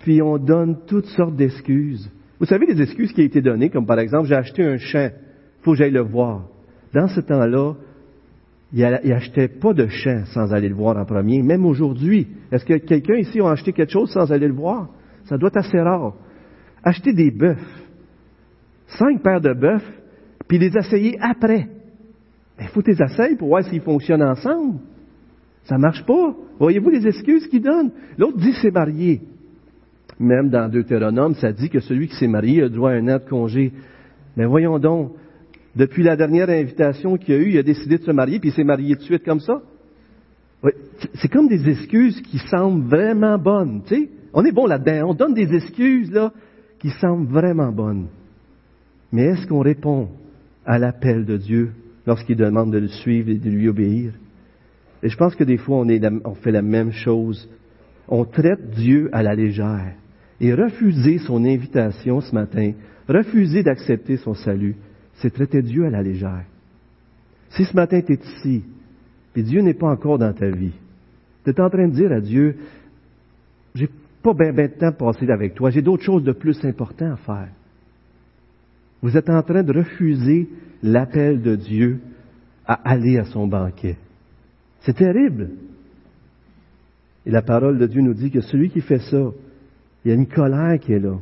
[0.00, 2.10] puis on donne toutes sortes d'excuses?
[2.38, 5.10] Vous savez les excuses qui ont été données, comme par exemple, j'ai acheté un champ,
[5.62, 6.44] faut que j'aille le voir.
[6.94, 7.74] Dans ce temps-là,
[8.72, 11.42] il n'achetait pas de champ sans aller le voir en premier.
[11.42, 14.88] Même aujourd'hui, est-ce que quelqu'un ici a acheté quelque chose sans aller le voir?
[15.24, 16.14] Ça doit être assez rare.
[16.82, 17.56] Acheter des bœufs,
[18.86, 19.82] cinq paires de bœufs,
[20.46, 21.68] puis les essayer après.
[22.60, 24.80] Il faut les essayer pour voir s'ils fonctionnent ensemble.
[25.64, 26.34] Ça marche pas.
[26.58, 27.90] Voyez-vous les excuses qu'il donne?
[28.16, 29.20] L'autre dit c'est marié.
[30.18, 33.18] Même dans Deutéronome, ça dit que celui qui s'est marié a droit à un an
[33.18, 33.72] de congé.
[34.36, 35.12] Mais voyons donc,
[35.78, 38.52] depuis la dernière invitation qu'il a eu, il a décidé de se marier, puis il
[38.52, 39.62] s'est marié de suite comme ça.
[41.14, 43.82] c'est comme des excuses qui semblent vraiment bonnes.
[44.34, 46.32] On est bon là-dedans, on donne des excuses, là,
[46.80, 48.08] qui semblent vraiment bonnes.
[49.12, 50.08] Mais est-ce qu'on répond
[50.66, 51.70] à l'appel de Dieu
[52.08, 54.10] lorsqu'il demande de le suivre et de lui obéir?
[55.04, 55.86] Et je pense que des fois, on,
[56.24, 57.48] on fait la même chose.
[58.08, 59.94] On traite Dieu à la légère.
[60.40, 62.72] Et refuser son invitation ce matin,
[63.08, 64.74] refuser d'accepter son salut,
[65.18, 66.44] c'est traiter Dieu à la légère.
[67.50, 68.64] Si ce matin tu es ici,
[69.34, 70.72] et Dieu n'est pas encore dans ta vie,
[71.44, 72.56] tu es en train de dire à Dieu,
[73.74, 73.88] j'ai
[74.22, 77.16] pas bien ben de temps passer avec toi, j'ai d'autres choses de plus importantes à
[77.16, 77.48] faire.
[79.00, 80.48] Vous êtes en train de refuser
[80.82, 82.00] l'appel de Dieu
[82.66, 83.96] à aller à son banquet.
[84.80, 85.50] C'est terrible.
[87.24, 89.30] Et la parole de Dieu nous dit que celui qui fait ça,
[90.04, 91.18] il y a une colère qui est là.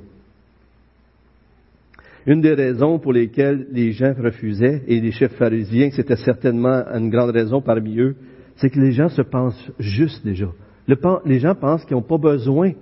[2.27, 7.09] Une des raisons pour lesquelles les gens refusaient, et les chefs pharisiens, c'était certainement une
[7.09, 8.17] grande raison parmi eux,
[8.57, 10.49] c'est que les gens se pensent juste déjà.
[11.25, 12.73] les gens pensent qu'ils n'ont pas besoin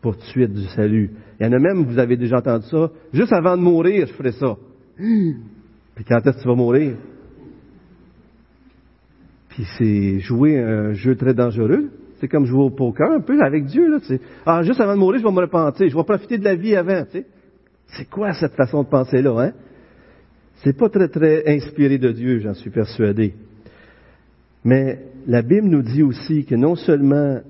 [0.00, 1.10] pour de suite du salut.
[1.40, 4.12] Il y en a même, vous avez déjà entendu ça, juste avant de mourir, je
[4.12, 4.56] ferai ça.
[4.96, 6.96] Puis quand est-ce que tu vas mourir?
[9.48, 11.90] Puis c'est jouer un jeu très dangereux.
[12.20, 13.88] C'est comme jouer au poker un peu avec Dieu.
[13.88, 13.98] Là,
[14.46, 15.88] ah, juste avant de mourir, je vais me repentir.
[15.88, 17.04] Je vais profiter de la vie avant.
[17.04, 17.26] Tu sais.
[17.88, 19.40] C'est quoi cette façon de penser-là?
[19.40, 19.52] Hein?
[20.62, 23.34] C'est pas très, très inspiré de Dieu, j'en suis persuadé.
[24.64, 27.40] Mais la Bible nous dit aussi que non seulement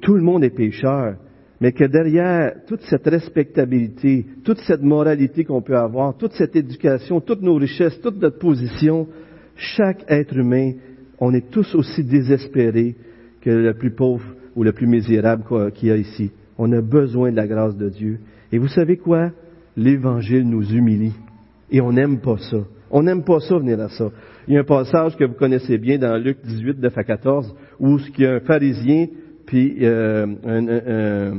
[0.00, 1.16] tout le monde est pécheur,
[1.60, 7.20] mais que derrière toute cette respectabilité, toute cette moralité qu'on peut avoir, toute cette éducation,
[7.20, 9.08] toutes nos richesses, toute notre position,
[9.56, 10.72] chaque être humain,
[11.18, 12.94] on est tous aussi désespérés
[13.42, 14.24] que le plus pauvre
[14.56, 16.30] ou le plus misérable qu'il y a ici.
[16.56, 18.20] On a besoin de la grâce de Dieu.
[18.52, 19.30] Et vous savez quoi?
[19.76, 21.14] L'Évangile nous humilie.
[21.70, 22.58] Et on n'aime pas ça.
[22.90, 24.10] On n'aime pas ça venir à ça.
[24.48, 27.54] Il y a un passage que vous connaissez bien dans Luc 18, 9 à 14,
[27.78, 29.06] où il y a un pharisien,
[29.46, 31.38] puis euh, un, un,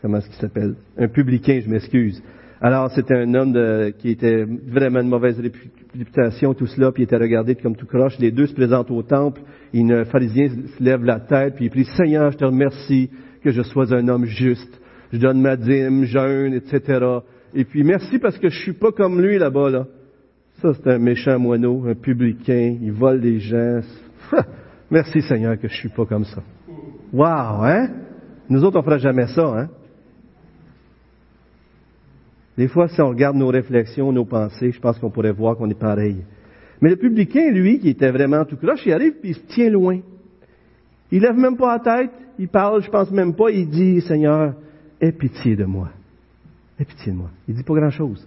[0.00, 0.74] comment est-ce qu'il s'appelle?
[0.96, 2.22] Un publicain, je m'excuse.
[2.62, 5.38] Alors, c'était un homme qui était vraiment de mauvaise
[5.94, 8.18] réputation, tout cela, puis il était regardé comme tout croche.
[8.18, 9.42] Les deux se présentent au temple,
[9.74, 13.10] et un pharisien se lève la tête, puis il prie, Seigneur, je te remercie
[13.42, 14.80] que je sois un homme juste
[15.12, 17.04] je donne ma dîme, jeûne, etc.
[17.54, 19.86] Et puis merci parce que je suis pas comme lui là-bas, là.
[20.60, 23.80] Ça, c'est un méchant moineau, un publicain, il vole des gens.
[24.90, 26.42] merci Seigneur que je suis pas comme ça.
[27.12, 27.88] Wow, hein?
[28.48, 29.68] Nous autres, on fera jamais ça, hein?
[32.56, 35.70] Des fois, si on regarde nos réflexions, nos pensées, je pense qu'on pourrait voir qu'on
[35.70, 36.18] est pareil.
[36.80, 39.70] Mais le publicain, lui, qui était vraiment tout croche, il arrive puis il se tient
[39.70, 40.00] loin.
[41.10, 44.54] Il lève même pas la tête, il parle, je pense même pas, il dit, Seigneur,
[45.02, 45.90] Aie pitié de moi.
[46.78, 47.30] Aie pitié de moi.
[47.48, 48.26] Il dit pas grand-chose.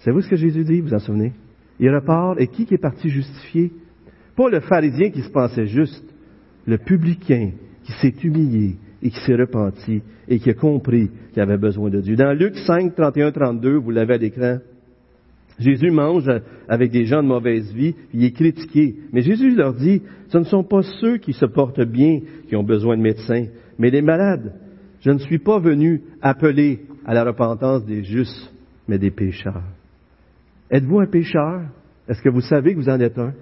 [0.00, 1.32] Savez-vous ce que Jésus dit, vous en souvenez?
[1.80, 3.72] Il repart, et qui est parti justifié?
[4.36, 6.04] Pas le pharisien qui se pensait juste,
[6.66, 7.52] le publicain
[7.84, 12.00] qui s'est humilié et qui s'est repenti et qui a compris qu'il avait besoin de
[12.02, 12.16] Dieu.
[12.16, 14.58] Dans Luc 5, 31, 32, vous l'avez à l'écran,
[15.58, 16.30] Jésus mange
[16.68, 18.94] avec des gens de mauvaise vie, il est critiqué.
[19.12, 22.64] Mais Jésus leur dit, ce ne sont pas ceux qui se portent bien qui ont
[22.64, 23.46] besoin de médecins,
[23.78, 24.52] mais les malades.
[25.06, 28.52] Je ne suis pas venu appeler à la repentance des justes,
[28.88, 29.62] mais des pécheurs.
[30.68, 31.62] Êtes-vous un pécheur?
[32.08, 33.32] Est-ce que vous savez que vous en êtes un?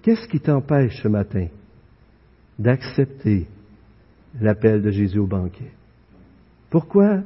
[0.00, 1.48] Qu'est-ce qui t'empêche ce matin
[2.58, 3.48] d'accepter
[4.40, 5.72] l'appel de Jésus au banquet?
[6.70, 7.20] Pourquoi?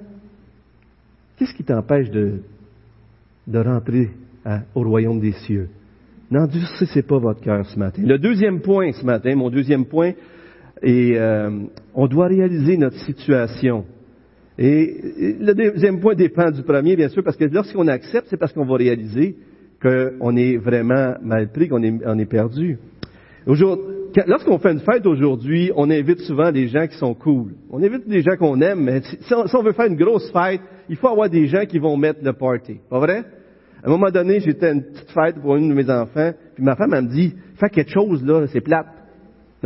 [1.36, 2.40] Qu'est-ce qui t'empêche de,
[3.54, 4.10] rentrer
[4.74, 5.68] au royaume des cieux?
[6.32, 8.02] N'endurcissez pas votre cœur ce matin.
[8.04, 10.14] Le deuxième point ce matin, mon deuxième point,
[10.82, 11.50] est euh,
[11.94, 13.84] on doit réaliser notre situation.
[14.58, 18.52] Et le deuxième point dépend du premier, bien sûr, parce que lorsqu'on accepte, c'est parce
[18.52, 19.36] qu'on va réaliser
[19.82, 22.78] qu'on est vraiment mal pris, qu'on est, on est perdu.
[23.46, 27.52] Lorsqu'on fait une fête aujourd'hui, on invite souvent des gens qui sont cool.
[27.70, 30.96] On invite des gens qu'on aime, mais si on, veut faire une grosse fête, il
[30.96, 32.80] faut avoir des gens qui vont mettre le party.
[32.88, 33.24] Pas vrai?
[33.84, 36.64] À un moment donné, j'étais à une petite fête pour une de mes enfants, puis
[36.64, 38.86] ma femme, elle me dit, fais quelque chose, là, c'est plate.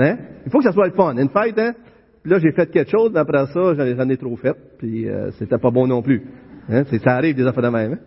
[0.00, 0.16] Hein?
[0.44, 1.16] Il faut que ça soit le fun.
[1.16, 1.74] Une fête, hein?
[2.22, 5.30] Puis là, j'ai fait quelque chose, mais après ça, j'en ai trop fait, puis euh,
[5.38, 6.22] c'était pas bon non plus.
[6.68, 6.84] Hein?
[7.02, 7.92] Ça arrive des enfants de même.
[7.94, 7.98] Hein?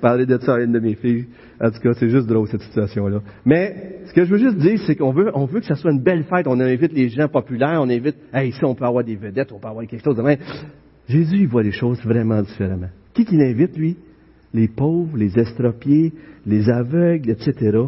[0.00, 1.26] Parler de ça à une de mes filles.
[1.60, 3.20] En tout cas, c'est juste drôle, cette situation-là.
[3.44, 5.92] Mais, ce que je veux juste dire, c'est qu'on veut, on veut que ça soit
[5.92, 6.46] une belle fête.
[6.48, 9.60] On invite les gens populaires, on invite, hey, ici, on peut avoir des vedettes, on
[9.60, 10.38] peut avoir quelque chose de même.
[11.08, 12.88] Jésus, il voit les choses vraiment différemment.
[13.14, 13.96] Qui qui l'invite, lui?
[14.54, 16.12] Les pauvres, les estropiés,
[16.46, 17.78] les aveugles, etc.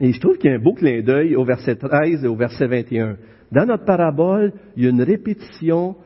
[0.00, 2.36] Et je trouve qu'il y a un beau clin d'œil au verset 13 et au
[2.36, 3.16] verset 21.
[3.50, 5.96] Dans notre parabole, il y a une répétition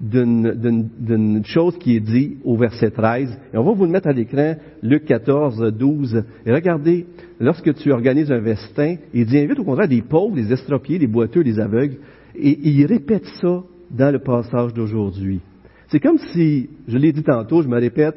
[0.00, 3.38] d'une chose qui est dit au verset 13.
[3.52, 6.24] Et on va vous le mettre à l'écran, Luc 14, 12.
[6.44, 7.06] Et regardez,
[7.40, 11.06] lorsque tu organises un vestin, il dit invite au contraire des pauvres, des estropiés, des
[11.06, 11.96] boiteux, des aveugles.
[12.34, 15.40] Et, il répète ça dans le passage d'aujourd'hui.
[15.88, 18.16] C'est comme si, je l'ai dit tantôt, je me répète,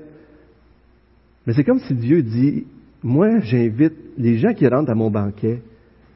[1.45, 2.65] mais c'est comme si Dieu dit,
[3.03, 5.61] moi j'invite les gens qui rentrent à mon banquet,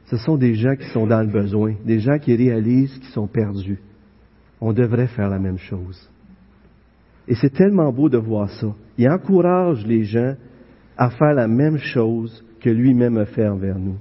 [0.06, 3.26] ce sont des gens qui sont dans le besoin, des gens qui réalisent qu'ils sont
[3.26, 3.78] perdus.
[4.60, 6.10] On devrait faire la même chose.
[7.26, 8.74] Et c'est tellement beau de voir ça.
[8.98, 10.34] Il encourage les gens
[10.96, 13.96] à faire la même chose que lui-même a fait envers nous.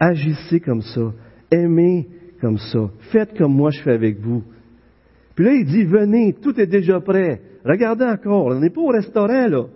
[0.00, 1.12] Agissez comme ça,
[1.50, 2.08] aimez
[2.40, 4.42] comme ça, faites comme moi je fais avec vous.
[5.34, 7.42] Puis là, il dit, venez, tout est déjà prêt.
[7.64, 9.66] Regardez encore, on n'est pas au restaurant, là.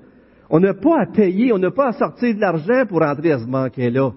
[0.51, 3.39] On n'a pas à payer, on n'a pas à sortir de l'argent pour entrer à
[3.39, 4.11] ce banquet-là.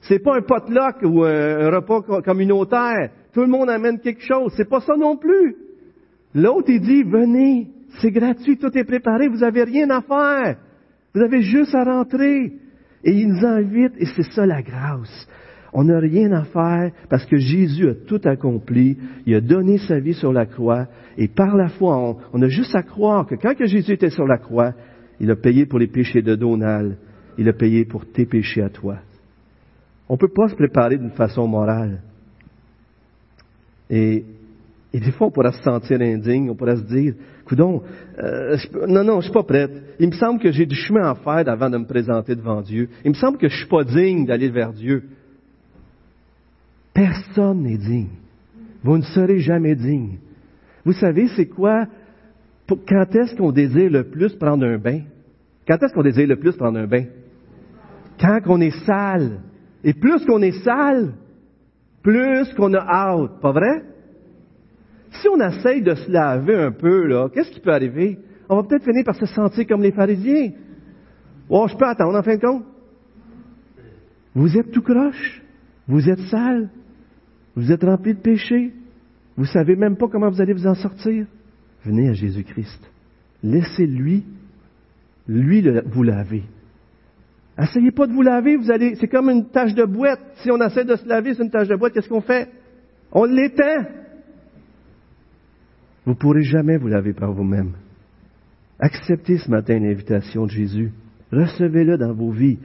[0.00, 3.10] C'est pas un potluck ou un repas communautaire.
[3.32, 4.52] Tout le monde amène quelque chose.
[4.56, 5.56] C'est pas ça non plus.
[6.34, 7.68] L'autre, il dit, venez,
[8.00, 10.56] c'est gratuit, tout est préparé, vous n'avez rien à faire.
[11.14, 12.52] Vous avez juste à rentrer.
[13.04, 15.28] Et il nous invite, et c'est ça la grâce.
[15.72, 18.96] On n'a rien à faire parce que Jésus a tout accompli.
[19.26, 20.86] Il a donné sa vie sur la croix.
[21.16, 24.26] Et par la foi, on, a juste à croire que quand que Jésus était sur
[24.26, 24.72] la croix,
[25.20, 26.96] il a payé pour les péchés de Donald.
[27.36, 28.98] Il a payé pour tes péchés à toi.
[30.08, 32.00] On ne peut pas se préparer d'une façon morale.
[33.90, 34.24] Et,
[34.92, 37.82] des fois, on pourrait se sentir indigne, on pourrait se dire, coudon,
[38.18, 38.56] euh,
[38.88, 39.70] non, non, je suis pas prête.
[39.98, 42.88] Il me semble que j'ai du chemin à faire avant de me présenter devant Dieu.
[43.04, 45.04] Il me semble que je suis pas digne d'aller vers Dieu.
[46.92, 48.08] Personne n'est digne.
[48.82, 50.18] Vous ne serez jamais digne.
[50.84, 51.86] Vous savez, c'est quoi?
[52.68, 55.00] Quand est-ce qu'on désire le plus prendre un bain?
[55.66, 57.04] Quand est-ce qu'on désire le plus prendre un bain?
[58.20, 59.40] Quand on est sale.
[59.84, 61.12] Et plus qu'on est sale,
[62.02, 63.84] plus qu'on a hâte, pas vrai?
[65.10, 68.18] Si on essaye de se laver un peu, là, qu'est-ce qui peut arriver?
[68.48, 70.50] On va peut-être finir par se sentir comme les pharisiens.
[71.48, 72.64] Oh, je peux attendre en fin de compte.
[74.34, 75.42] Vous êtes tout croche.
[75.86, 76.70] Vous êtes sale.
[77.54, 78.72] Vous êtes rempli de péché.
[79.36, 81.26] Vous savez même pas comment vous allez vous en sortir.
[81.84, 82.90] Venez à Jésus-Christ.
[83.42, 84.24] Laissez-lui,
[85.28, 86.42] lui, vous laver.
[87.60, 90.20] Essayez pas de vous laver, vous allez, c'est comme une tache de boîte.
[90.36, 92.48] Si on essaie de se laver sur une tache de boîte, qu'est-ce qu'on fait?
[93.12, 93.86] On l'éteint.
[96.04, 97.72] Vous ne pourrez jamais vous laver par vous-même.
[98.78, 100.92] Acceptez ce matin l'invitation de Jésus.
[101.32, 102.58] Recevez-le dans vos vies.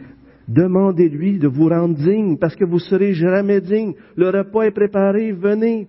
[0.48, 3.94] Demandez-lui de vous rendre digne parce que vous serez jamais digne.
[4.16, 5.88] Le repas est préparé, venez.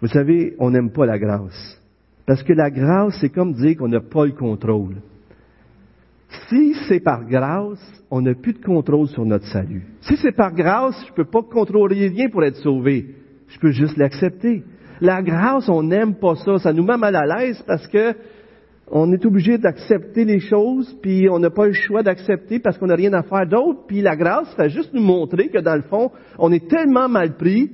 [0.00, 1.75] Vous savez, on n'aime pas la grâce.
[2.26, 4.96] Parce que la grâce, c'est comme dire qu'on n'a pas le contrôle.
[6.48, 9.84] Si c'est par grâce, on n'a plus de contrôle sur notre salut.
[10.00, 13.14] Si c'est par grâce, je ne peux pas contrôler rien pour être sauvé.
[13.48, 14.64] Je peux juste l'accepter.
[15.00, 16.58] La grâce, on n'aime pas ça.
[16.58, 18.14] Ça nous met mal à l'aise parce que
[18.88, 22.86] on est obligé d'accepter les choses, puis on n'a pas le choix d'accepter parce qu'on
[22.86, 23.80] n'a rien à faire d'autre.
[23.86, 27.36] Puis la grâce fait juste nous montrer que dans le fond, on est tellement mal
[27.36, 27.70] pris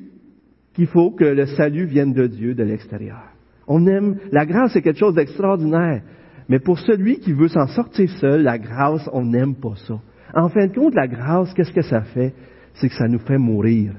[0.75, 3.32] qu'il faut que le salut vienne de Dieu, de l'extérieur.
[3.75, 6.03] On aime, la grâce c'est quelque chose d'extraordinaire.
[6.51, 9.99] Mais pour celui qui veut s'en sortir seul, la grâce, on n'aime pas ça.
[10.35, 12.35] En fin de compte, la grâce, qu'est-ce que ça fait?
[12.75, 13.93] C'est que ça nous fait mourir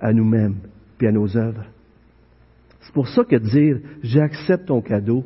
[0.00, 0.56] à nous-mêmes
[0.96, 1.66] puis à nos œuvres.
[2.80, 5.22] C'est pour ça que dire j'accepte ton cadeau,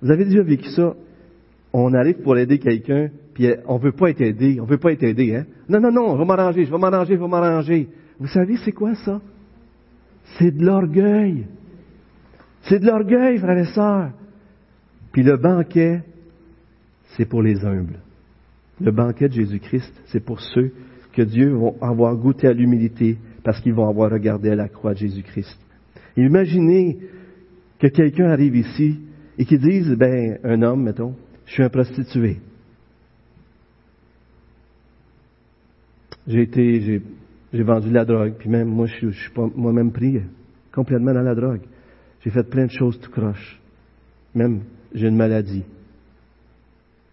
[0.00, 0.94] vous avez déjà vécu ça?
[1.72, 4.92] On arrive pour aider quelqu'un, puis on ne veut pas être aidé, on veut pas
[4.92, 5.46] être aidé, hein?
[5.68, 7.88] Non, non, non, je vais m'arranger, je vais m'arranger, je vais m'arranger.
[8.20, 9.20] Vous savez, c'est quoi ça?
[10.38, 11.46] C'est de l'orgueil.
[12.68, 14.10] C'est de l'orgueil, frères et sœurs.
[15.12, 16.02] Puis le banquet,
[17.16, 18.00] c'est pour les humbles.
[18.80, 20.72] Le banquet de Jésus-Christ, c'est pour ceux
[21.12, 24.92] que Dieu va avoir goûté à l'humilité parce qu'ils vont avoir regardé à la croix
[24.92, 25.58] de Jésus-Christ.
[26.16, 26.98] Imaginez
[27.78, 28.98] que quelqu'un arrive ici
[29.38, 31.14] et qu'il dise, ben, un homme, mettons,
[31.46, 32.38] je suis un prostitué.
[36.26, 37.00] J'ai été,
[37.52, 40.20] j'ai, vendu de la drogue, puis même moi, je, je suis moi-même pris
[40.72, 41.60] complètement dans la drogue.
[42.22, 43.60] J'ai fait plein de choses tout croche.
[44.34, 45.64] Même, j'ai une maladie.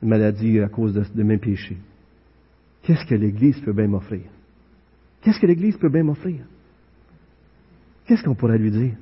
[0.01, 1.77] Une maladie à cause de mes péchés.
[2.83, 4.23] Qu'est-ce que l'Église peut bien m'offrir?
[5.21, 6.45] Qu'est-ce que l'Église peut bien m'offrir?
[8.05, 8.95] Qu'est-ce qu'on pourrait lui dire?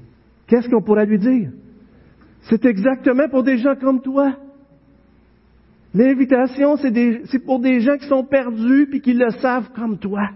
[0.45, 1.51] Qu'est-ce qu'on pourrait lui dire?
[2.43, 4.37] C'est exactement pour des gens comme toi.
[5.93, 10.29] L'invitation, c'est pour des gens qui sont perdus puis qui le savent comme toi.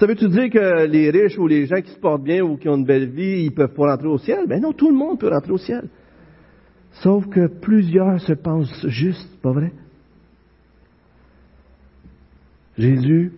[0.00, 2.70] Ça veut-tu dire que les riches ou les gens qui se portent bien ou qui
[2.70, 4.46] ont une belle vie, ils peuvent pas rentrer au ciel?
[4.48, 5.90] Ben non, tout le monde peut rentrer au ciel.
[7.02, 9.72] Sauf que plusieurs se pensent justes, pas vrai?
[12.78, 13.32] Jésus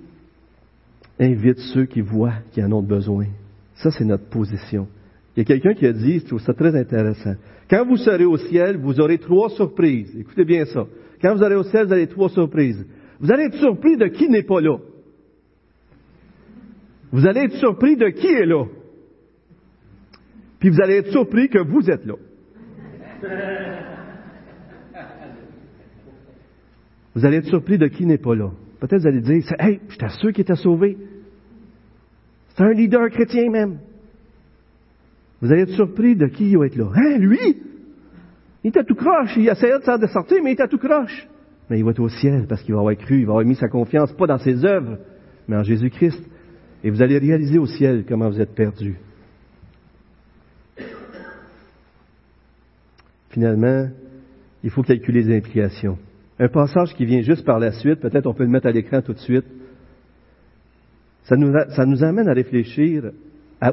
[1.18, 3.26] invite ceux qui voient qui en ont besoin.
[3.74, 4.86] Ça, c'est notre position.
[5.34, 7.34] Il y a quelqu'un qui a dit, je trouve ça très intéressant.
[7.68, 10.14] Quand vous serez au ciel, vous aurez trois surprises.
[10.16, 10.86] Écoutez bien ça.
[11.20, 12.86] Quand vous serez au ciel, vous avez trois surprises.
[13.18, 14.78] Vous allez être surpris de qui n'est pas là.
[17.12, 18.64] Vous allez être surpris de qui est là.
[20.58, 22.14] Puis vous allez être surpris que vous êtes là.
[27.14, 28.50] Vous allez être surpris de qui n'est pas là.
[28.80, 30.96] Peut-être vous allez dire, hey, je t'assure qu'il était sauvé.
[32.48, 33.78] C'est un leader chrétien même.
[35.40, 36.90] Vous allez être surpris de qui il va être là.
[36.94, 37.62] Hein, lui?
[38.64, 39.36] Il était tout croche.
[39.36, 41.28] Il essayait de sortir, mais il était tout croche.
[41.68, 43.56] Mais il va être au ciel parce qu'il va avoir cru, il va avoir mis
[43.56, 44.98] sa confiance pas dans ses œuvres,
[45.48, 46.22] mais en Jésus-Christ.
[46.84, 48.96] Et vous allez réaliser au ciel comment vous êtes perdu.
[53.30, 53.88] Finalement,
[54.62, 55.98] il faut calculer les implications.
[56.38, 59.00] Un passage qui vient juste par la suite, peut-être on peut le mettre à l'écran
[59.00, 59.44] tout de suite.
[61.24, 63.12] Ça nous, amène à réfléchir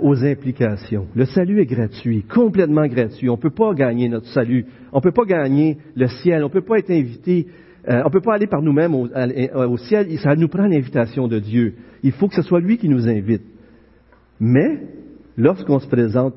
[0.02, 1.08] aux implications.
[1.16, 3.28] Le salut est gratuit, complètement gratuit.
[3.28, 4.68] On ne peut pas gagner notre salut.
[4.94, 6.44] On ne peut pas gagner le ciel.
[6.44, 7.48] On ne peut pas être invité.
[7.88, 10.08] Euh, on ne peut pas aller par nous-mêmes au, au, ciel.
[10.20, 11.76] Ça nous prend l'invitation de Dieu.
[12.04, 13.44] Il faut que ce soit lui qui nous invite.
[14.40, 14.82] Mais,
[15.38, 16.36] lorsqu'on se présente,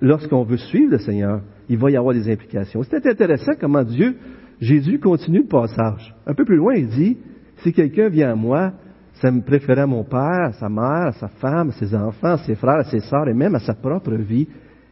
[0.00, 2.82] lorsqu'on veut suivre le Seigneur, il va y avoir des implications.
[2.82, 4.16] C'est intéressant comment Dieu
[4.60, 6.14] Jésus continue le passage.
[6.26, 7.16] Un peu plus loin, il dit,
[7.58, 8.72] si quelqu'un vient à moi,
[9.14, 12.34] ça me préférait à mon père, à sa mère, à sa femme, à ses enfants,
[12.34, 14.48] à ses frères, à ses sœurs et même à sa propre vie,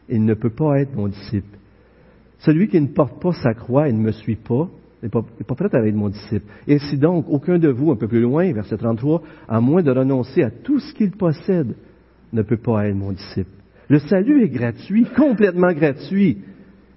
[0.09, 1.57] il ne peut pas être mon disciple.
[2.39, 4.69] Celui qui ne porte pas sa croix et ne me suit pas,
[5.03, 6.45] n'est pas, pas prêt à être mon disciple.
[6.67, 9.91] Et si donc aucun de vous, un peu plus loin, verset 33, à moins de
[9.91, 11.75] renoncer à tout ce qu'il possède,
[12.33, 13.51] ne peut pas être mon disciple.
[13.89, 16.39] Le salut est gratuit, complètement gratuit.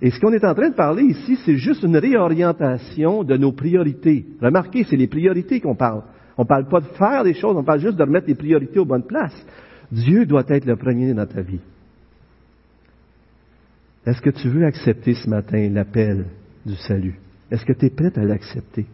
[0.02, 3.52] Et ce qu'on est en train de parler ici, c'est juste une réorientation de nos
[3.52, 4.26] priorités.
[4.40, 6.02] Remarquez, c'est les priorités qu'on parle.
[6.38, 8.78] On ne parle pas de faire des choses, on parle juste de remettre les priorités
[8.78, 9.46] aux bonnes places.
[9.92, 11.60] Dieu doit être le premier dans ta vie.
[14.06, 16.24] Est-ce que tu veux accepter ce matin l'appel
[16.64, 17.18] du salut?
[17.50, 18.86] Est-ce que tu es prête à l'accepter?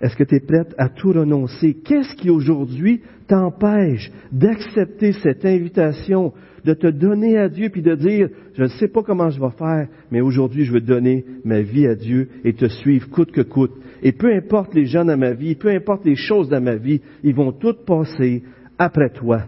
[0.00, 1.74] Est-ce que tu es prête à tout renoncer?
[1.84, 6.32] Qu'est-ce qui aujourd'hui t'empêche d'accepter cette invitation
[6.64, 9.50] de te donner à Dieu puis de dire, je ne sais pas comment je vais
[9.56, 13.42] faire, mais aujourd'hui je veux donner ma vie à Dieu et te suivre coûte que
[13.42, 13.72] coûte.
[14.02, 17.00] Et peu importe les gens dans ma vie, peu importe les choses dans ma vie,
[17.22, 18.42] ils vont toutes passer
[18.78, 19.42] après toi.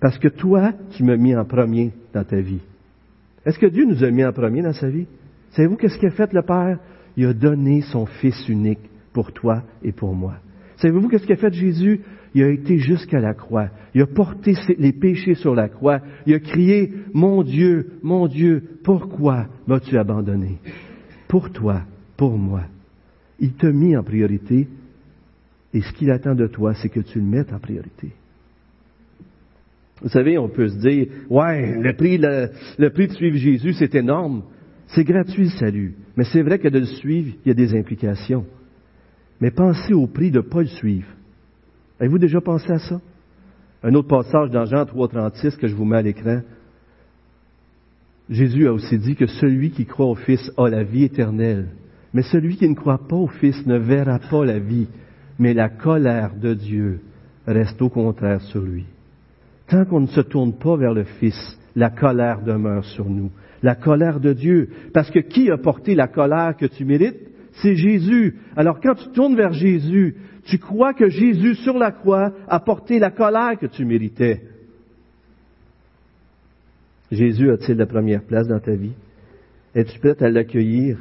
[0.00, 2.62] Parce que toi, tu m'as mis en premier dans ta vie.
[3.44, 5.06] Est-ce que Dieu nous a mis en premier dans sa vie?
[5.50, 6.78] Savez-vous qu'est-ce qu'a fait le Père?
[7.20, 8.78] Il a donné son Fils unique
[9.12, 10.36] pour toi et pour moi.
[10.76, 12.00] Savez-vous qu'est-ce qu'a fait Jésus?
[12.34, 13.68] Il a été jusqu'à la croix.
[13.94, 16.00] Il a porté les péchés sur la croix.
[16.24, 20.60] Il a crié, mon Dieu, mon Dieu, pourquoi m'as-tu abandonné?
[21.28, 21.82] Pour toi,
[22.16, 22.62] pour moi.
[23.38, 24.66] Il t'a mis en priorité
[25.74, 28.12] et ce qu'il attend de toi, c'est que tu le mettes en priorité.
[30.00, 33.94] Vous savez, on peut se dire, ouais, le prix, le prix de suivre Jésus, c'est
[33.94, 34.44] énorme.
[34.94, 35.94] C'est gratuit le salut.
[36.16, 38.44] Mais c'est vrai que de le suivre, il y a des implications.
[39.40, 41.08] Mais pensez au prix de ne pas le suivre.
[41.98, 43.00] Avez-vous déjà pensé à ça?
[43.82, 46.40] Un autre passage dans Jean 3,36 que je vous mets à l'écran.
[48.28, 51.68] Jésus a aussi dit que celui qui croit au Fils a la vie éternelle.
[52.12, 54.88] Mais celui qui ne croit pas au Fils ne verra pas la vie,
[55.38, 57.00] mais la colère de Dieu
[57.46, 58.84] reste au contraire sur lui.
[59.68, 63.30] Tant qu'on ne se tourne pas vers le Fils, la colère demeure sur nous.
[63.62, 64.68] La colère de Dieu.
[64.92, 67.20] Parce que qui a porté la colère que tu mérites?
[67.62, 68.36] C'est Jésus.
[68.56, 72.98] Alors quand tu tournes vers Jésus, tu crois que Jésus sur la croix a porté
[72.98, 74.42] la colère que tu méritais.
[77.10, 78.92] Jésus a-t-il la première place dans ta vie?
[79.74, 80.98] Es-tu prête à l'accueillir?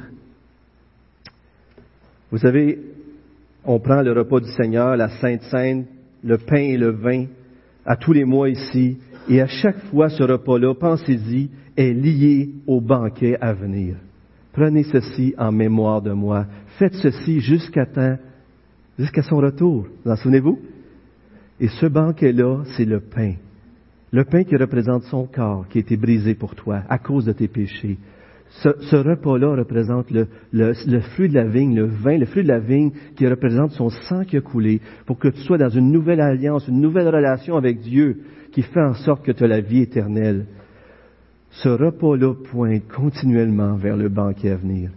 [2.32, 2.80] Vous savez,
[3.64, 5.86] on prend le repas du Seigneur, la Sainte Sainte,
[6.24, 7.26] le pain et le vin,
[7.86, 8.98] à tous les mois ici,
[9.30, 13.96] et à chaque fois ce repas-là, pensez-y, est lié au banquet à venir.
[14.52, 16.46] Prenez ceci en mémoire de moi.
[16.80, 18.18] Faites ceci jusqu'à temps,
[18.98, 19.88] jusqu'à son retour.
[20.04, 20.60] Vous en souvenez-vous?
[21.62, 23.34] Et ce banquet-là, c'est le pain.
[24.12, 27.32] Le pain qui représente son corps qui a été brisé pour toi à cause de
[27.32, 27.98] tes péchés.
[28.50, 32.92] Ce, repas-là représente le, fruit de la vigne, le vin, le fruit de la vigne
[33.16, 36.68] qui représente son sang qui a coulé pour que tu sois dans une nouvelle alliance,
[36.68, 38.18] une nouvelle relation avec Dieu
[38.52, 40.46] qui fait en sorte que tu as la vie éternelle.
[41.52, 44.92] Ce repas-là pointe continuellement vers le banquet à venir.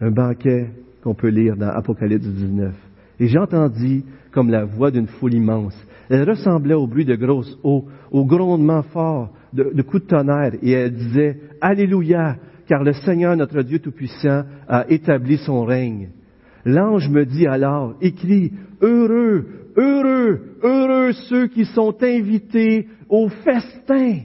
[0.00, 0.70] Un banquet
[1.02, 2.74] qu'on peut lire dans Apocalypse 19.
[3.20, 5.76] Et j'ai entendu comme la voix d'une foule immense.
[6.08, 10.70] Elle ressemblait au bruit de grosses eaux, au grondement fort de, coups de tonnerre, et
[10.72, 16.08] elle disait, Alléluia, car le Seigneur notre Dieu Tout-Puissant a établi son règne.
[16.64, 19.46] L'ange me dit alors, écrit, heureux,
[19.76, 24.20] heureux, heureux ceux qui sont invités au festin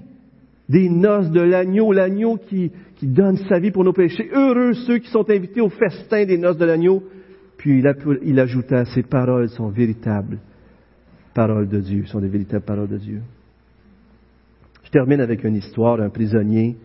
[0.70, 2.72] des noces de l'agneau, l'agneau qui,
[3.02, 4.30] donne sa vie pour nos péchés.
[4.34, 7.04] Heureux ceux qui sont invités au festin des noces de l'agneau.
[7.58, 10.40] Puis il, il ajouta, ces paroles sont véritables
[11.34, 13.22] paroles de Dieu, sont des véritables paroles de Dieu.
[14.84, 16.78] Je termine avec une histoire d'un prisonnier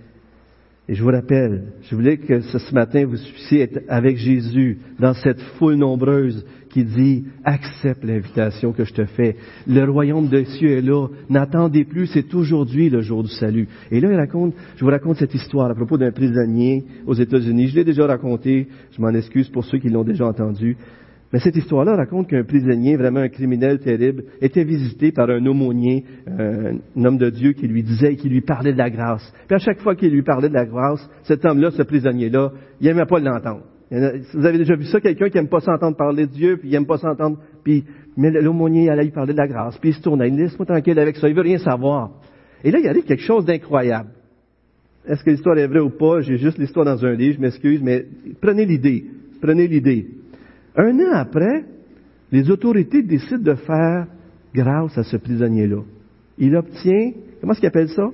[0.89, 5.15] et je vous rappelle, je voulais que ce, matin vous puissiez être avec Jésus dans
[5.15, 9.37] cette foule nombreuse qui dit, accepte l'invitation que je te fais.
[9.69, 11.07] Le royaume des cieux est là.
[11.29, 13.69] N'attendez plus, c'est aujourd'hui le jour du salut.
[13.91, 17.69] Et là, il raconte, je vous raconte cette histoire à propos d'un prisonnier aux États-Unis.
[17.69, 18.69] Je l'ai déjà raconté.
[18.91, 20.77] Je m'en excuse pour ceux qui l'ont déjà entendu.
[21.33, 26.05] Mais cette histoire-là raconte qu'un prisonnier, vraiment un criminel terrible, était visité par un aumônier,
[26.27, 29.33] un homme de Dieu qui lui disait, qui lui parlait de la grâce.
[29.47, 32.87] Puis à chaque fois qu'il lui parlait de la grâce, cet homme-là, ce prisonnier-là, il
[32.87, 33.63] n'aimait pas l'entendre.
[33.91, 36.73] Vous avez déjà vu ça, quelqu'un qui n'aime pas s'entendre parler de Dieu, puis il
[36.73, 37.85] n'aime pas s'entendre, puis
[38.17, 40.99] mais l'aumônier allait lui parler de la grâce, puis il se tournait, il laisse-moi tranquille
[40.99, 42.11] avec ça, il veut rien savoir.
[42.65, 44.11] Et là, il arrive quelque chose d'incroyable.
[45.07, 46.21] Est-ce que l'histoire est vraie ou pas?
[46.21, 48.07] J'ai juste l'histoire dans un livre, je m'excuse, mais
[48.41, 49.05] prenez l'idée.
[49.41, 50.07] Prenez l'idée.
[50.77, 51.65] Un an après,
[52.31, 54.07] les autorités décident de faire
[54.55, 55.83] grâce à ce prisonnier-là.
[56.39, 58.09] Il obtient, comment est-ce qu'il appelle ça?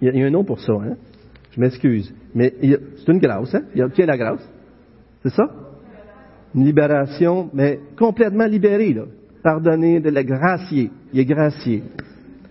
[0.00, 0.96] Il y, a, un nom pour ça, hein?
[1.52, 2.12] Je m'excuse.
[2.34, 3.62] Mais c'est une grâce, hein?
[3.74, 4.48] Il obtient la grâce.
[5.22, 5.44] C'est ça?
[6.54, 9.04] Une libération, mais complètement libéré, là.
[9.42, 10.90] Pardonné de la gracier.
[11.12, 11.82] Il est gracié.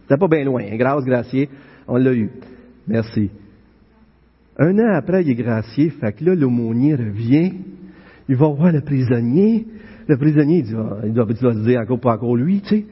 [0.07, 0.75] C'est pas bien loin, hein?
[0.77, 1.49] grâce, gracier.
[1.87, 2.29] On l'a eu.
[2.87, 3.29] Merci.
[4.57, 5.89] Un an après, il est gracié.
[5.89, 7.53] Fait que là, l'aumônier revient
[8.29, 9.65] il va voir le prisonnier.
[10.07, 12.85] Le prisonnier, il, dit, ah, il, doit, se dire encore pas encore lui, tu sais.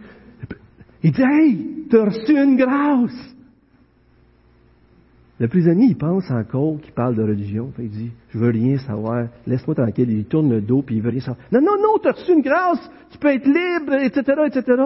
[1.04, 3.36] Il dit, hey, t'as reçu une grâce.
[5.40, 7.72] Le prisonnier, il pense encore qu'il parle de religion.
[7.78, 10.10] il dit, je veux rien savoir, laisse-moi tranquille.
[10.10, 11.38] Il tourne le dos, puis il veut rien savoir.
[11.52, 14.84] Non, non, non, t'as reçu une grâce, tu peux être libre, etc., etc.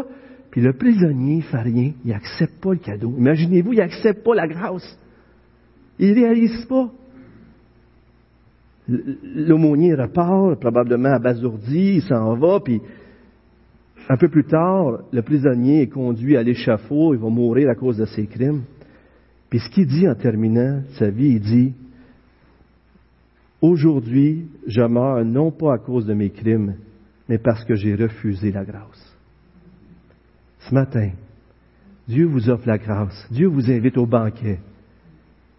[0.51, 3.13] Puis le prisonnier, il fait rien, il accepte pas le cadeau.
[3.17, 4.99] Imaginez-vous, il accepte pas la grâce.
[5.97, 6.91] Il réalise pas.
[8.87, 12.81] L'aumônier repart, probablement abasourdi, il s'en va, puis
[14.09, 17.97] un peu plus tard, le prisonnier est conduit à l'échafaud, il va mourir à cause
[17.97, 18.63] de ses crimes.
[19.49, 21.73] Puis ce qu'il dit en terminant sa vie, il dit,
[23.61, 26.75] Aujourd'hui, je meurs non pas à cause de mes crimes,
[27.29, 29.15] mais parce que j'ai refusé la grâce.
[30.59, 31.11] Ce matin,
[32.07, 33.27] Dieu vous offre la grâce.
[33.31, 34.59] Dieu vous invite au banquet.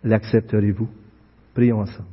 [0.03, 0.89] L'accepterez-vous?
[1.55, 2.09] Prions ensemble.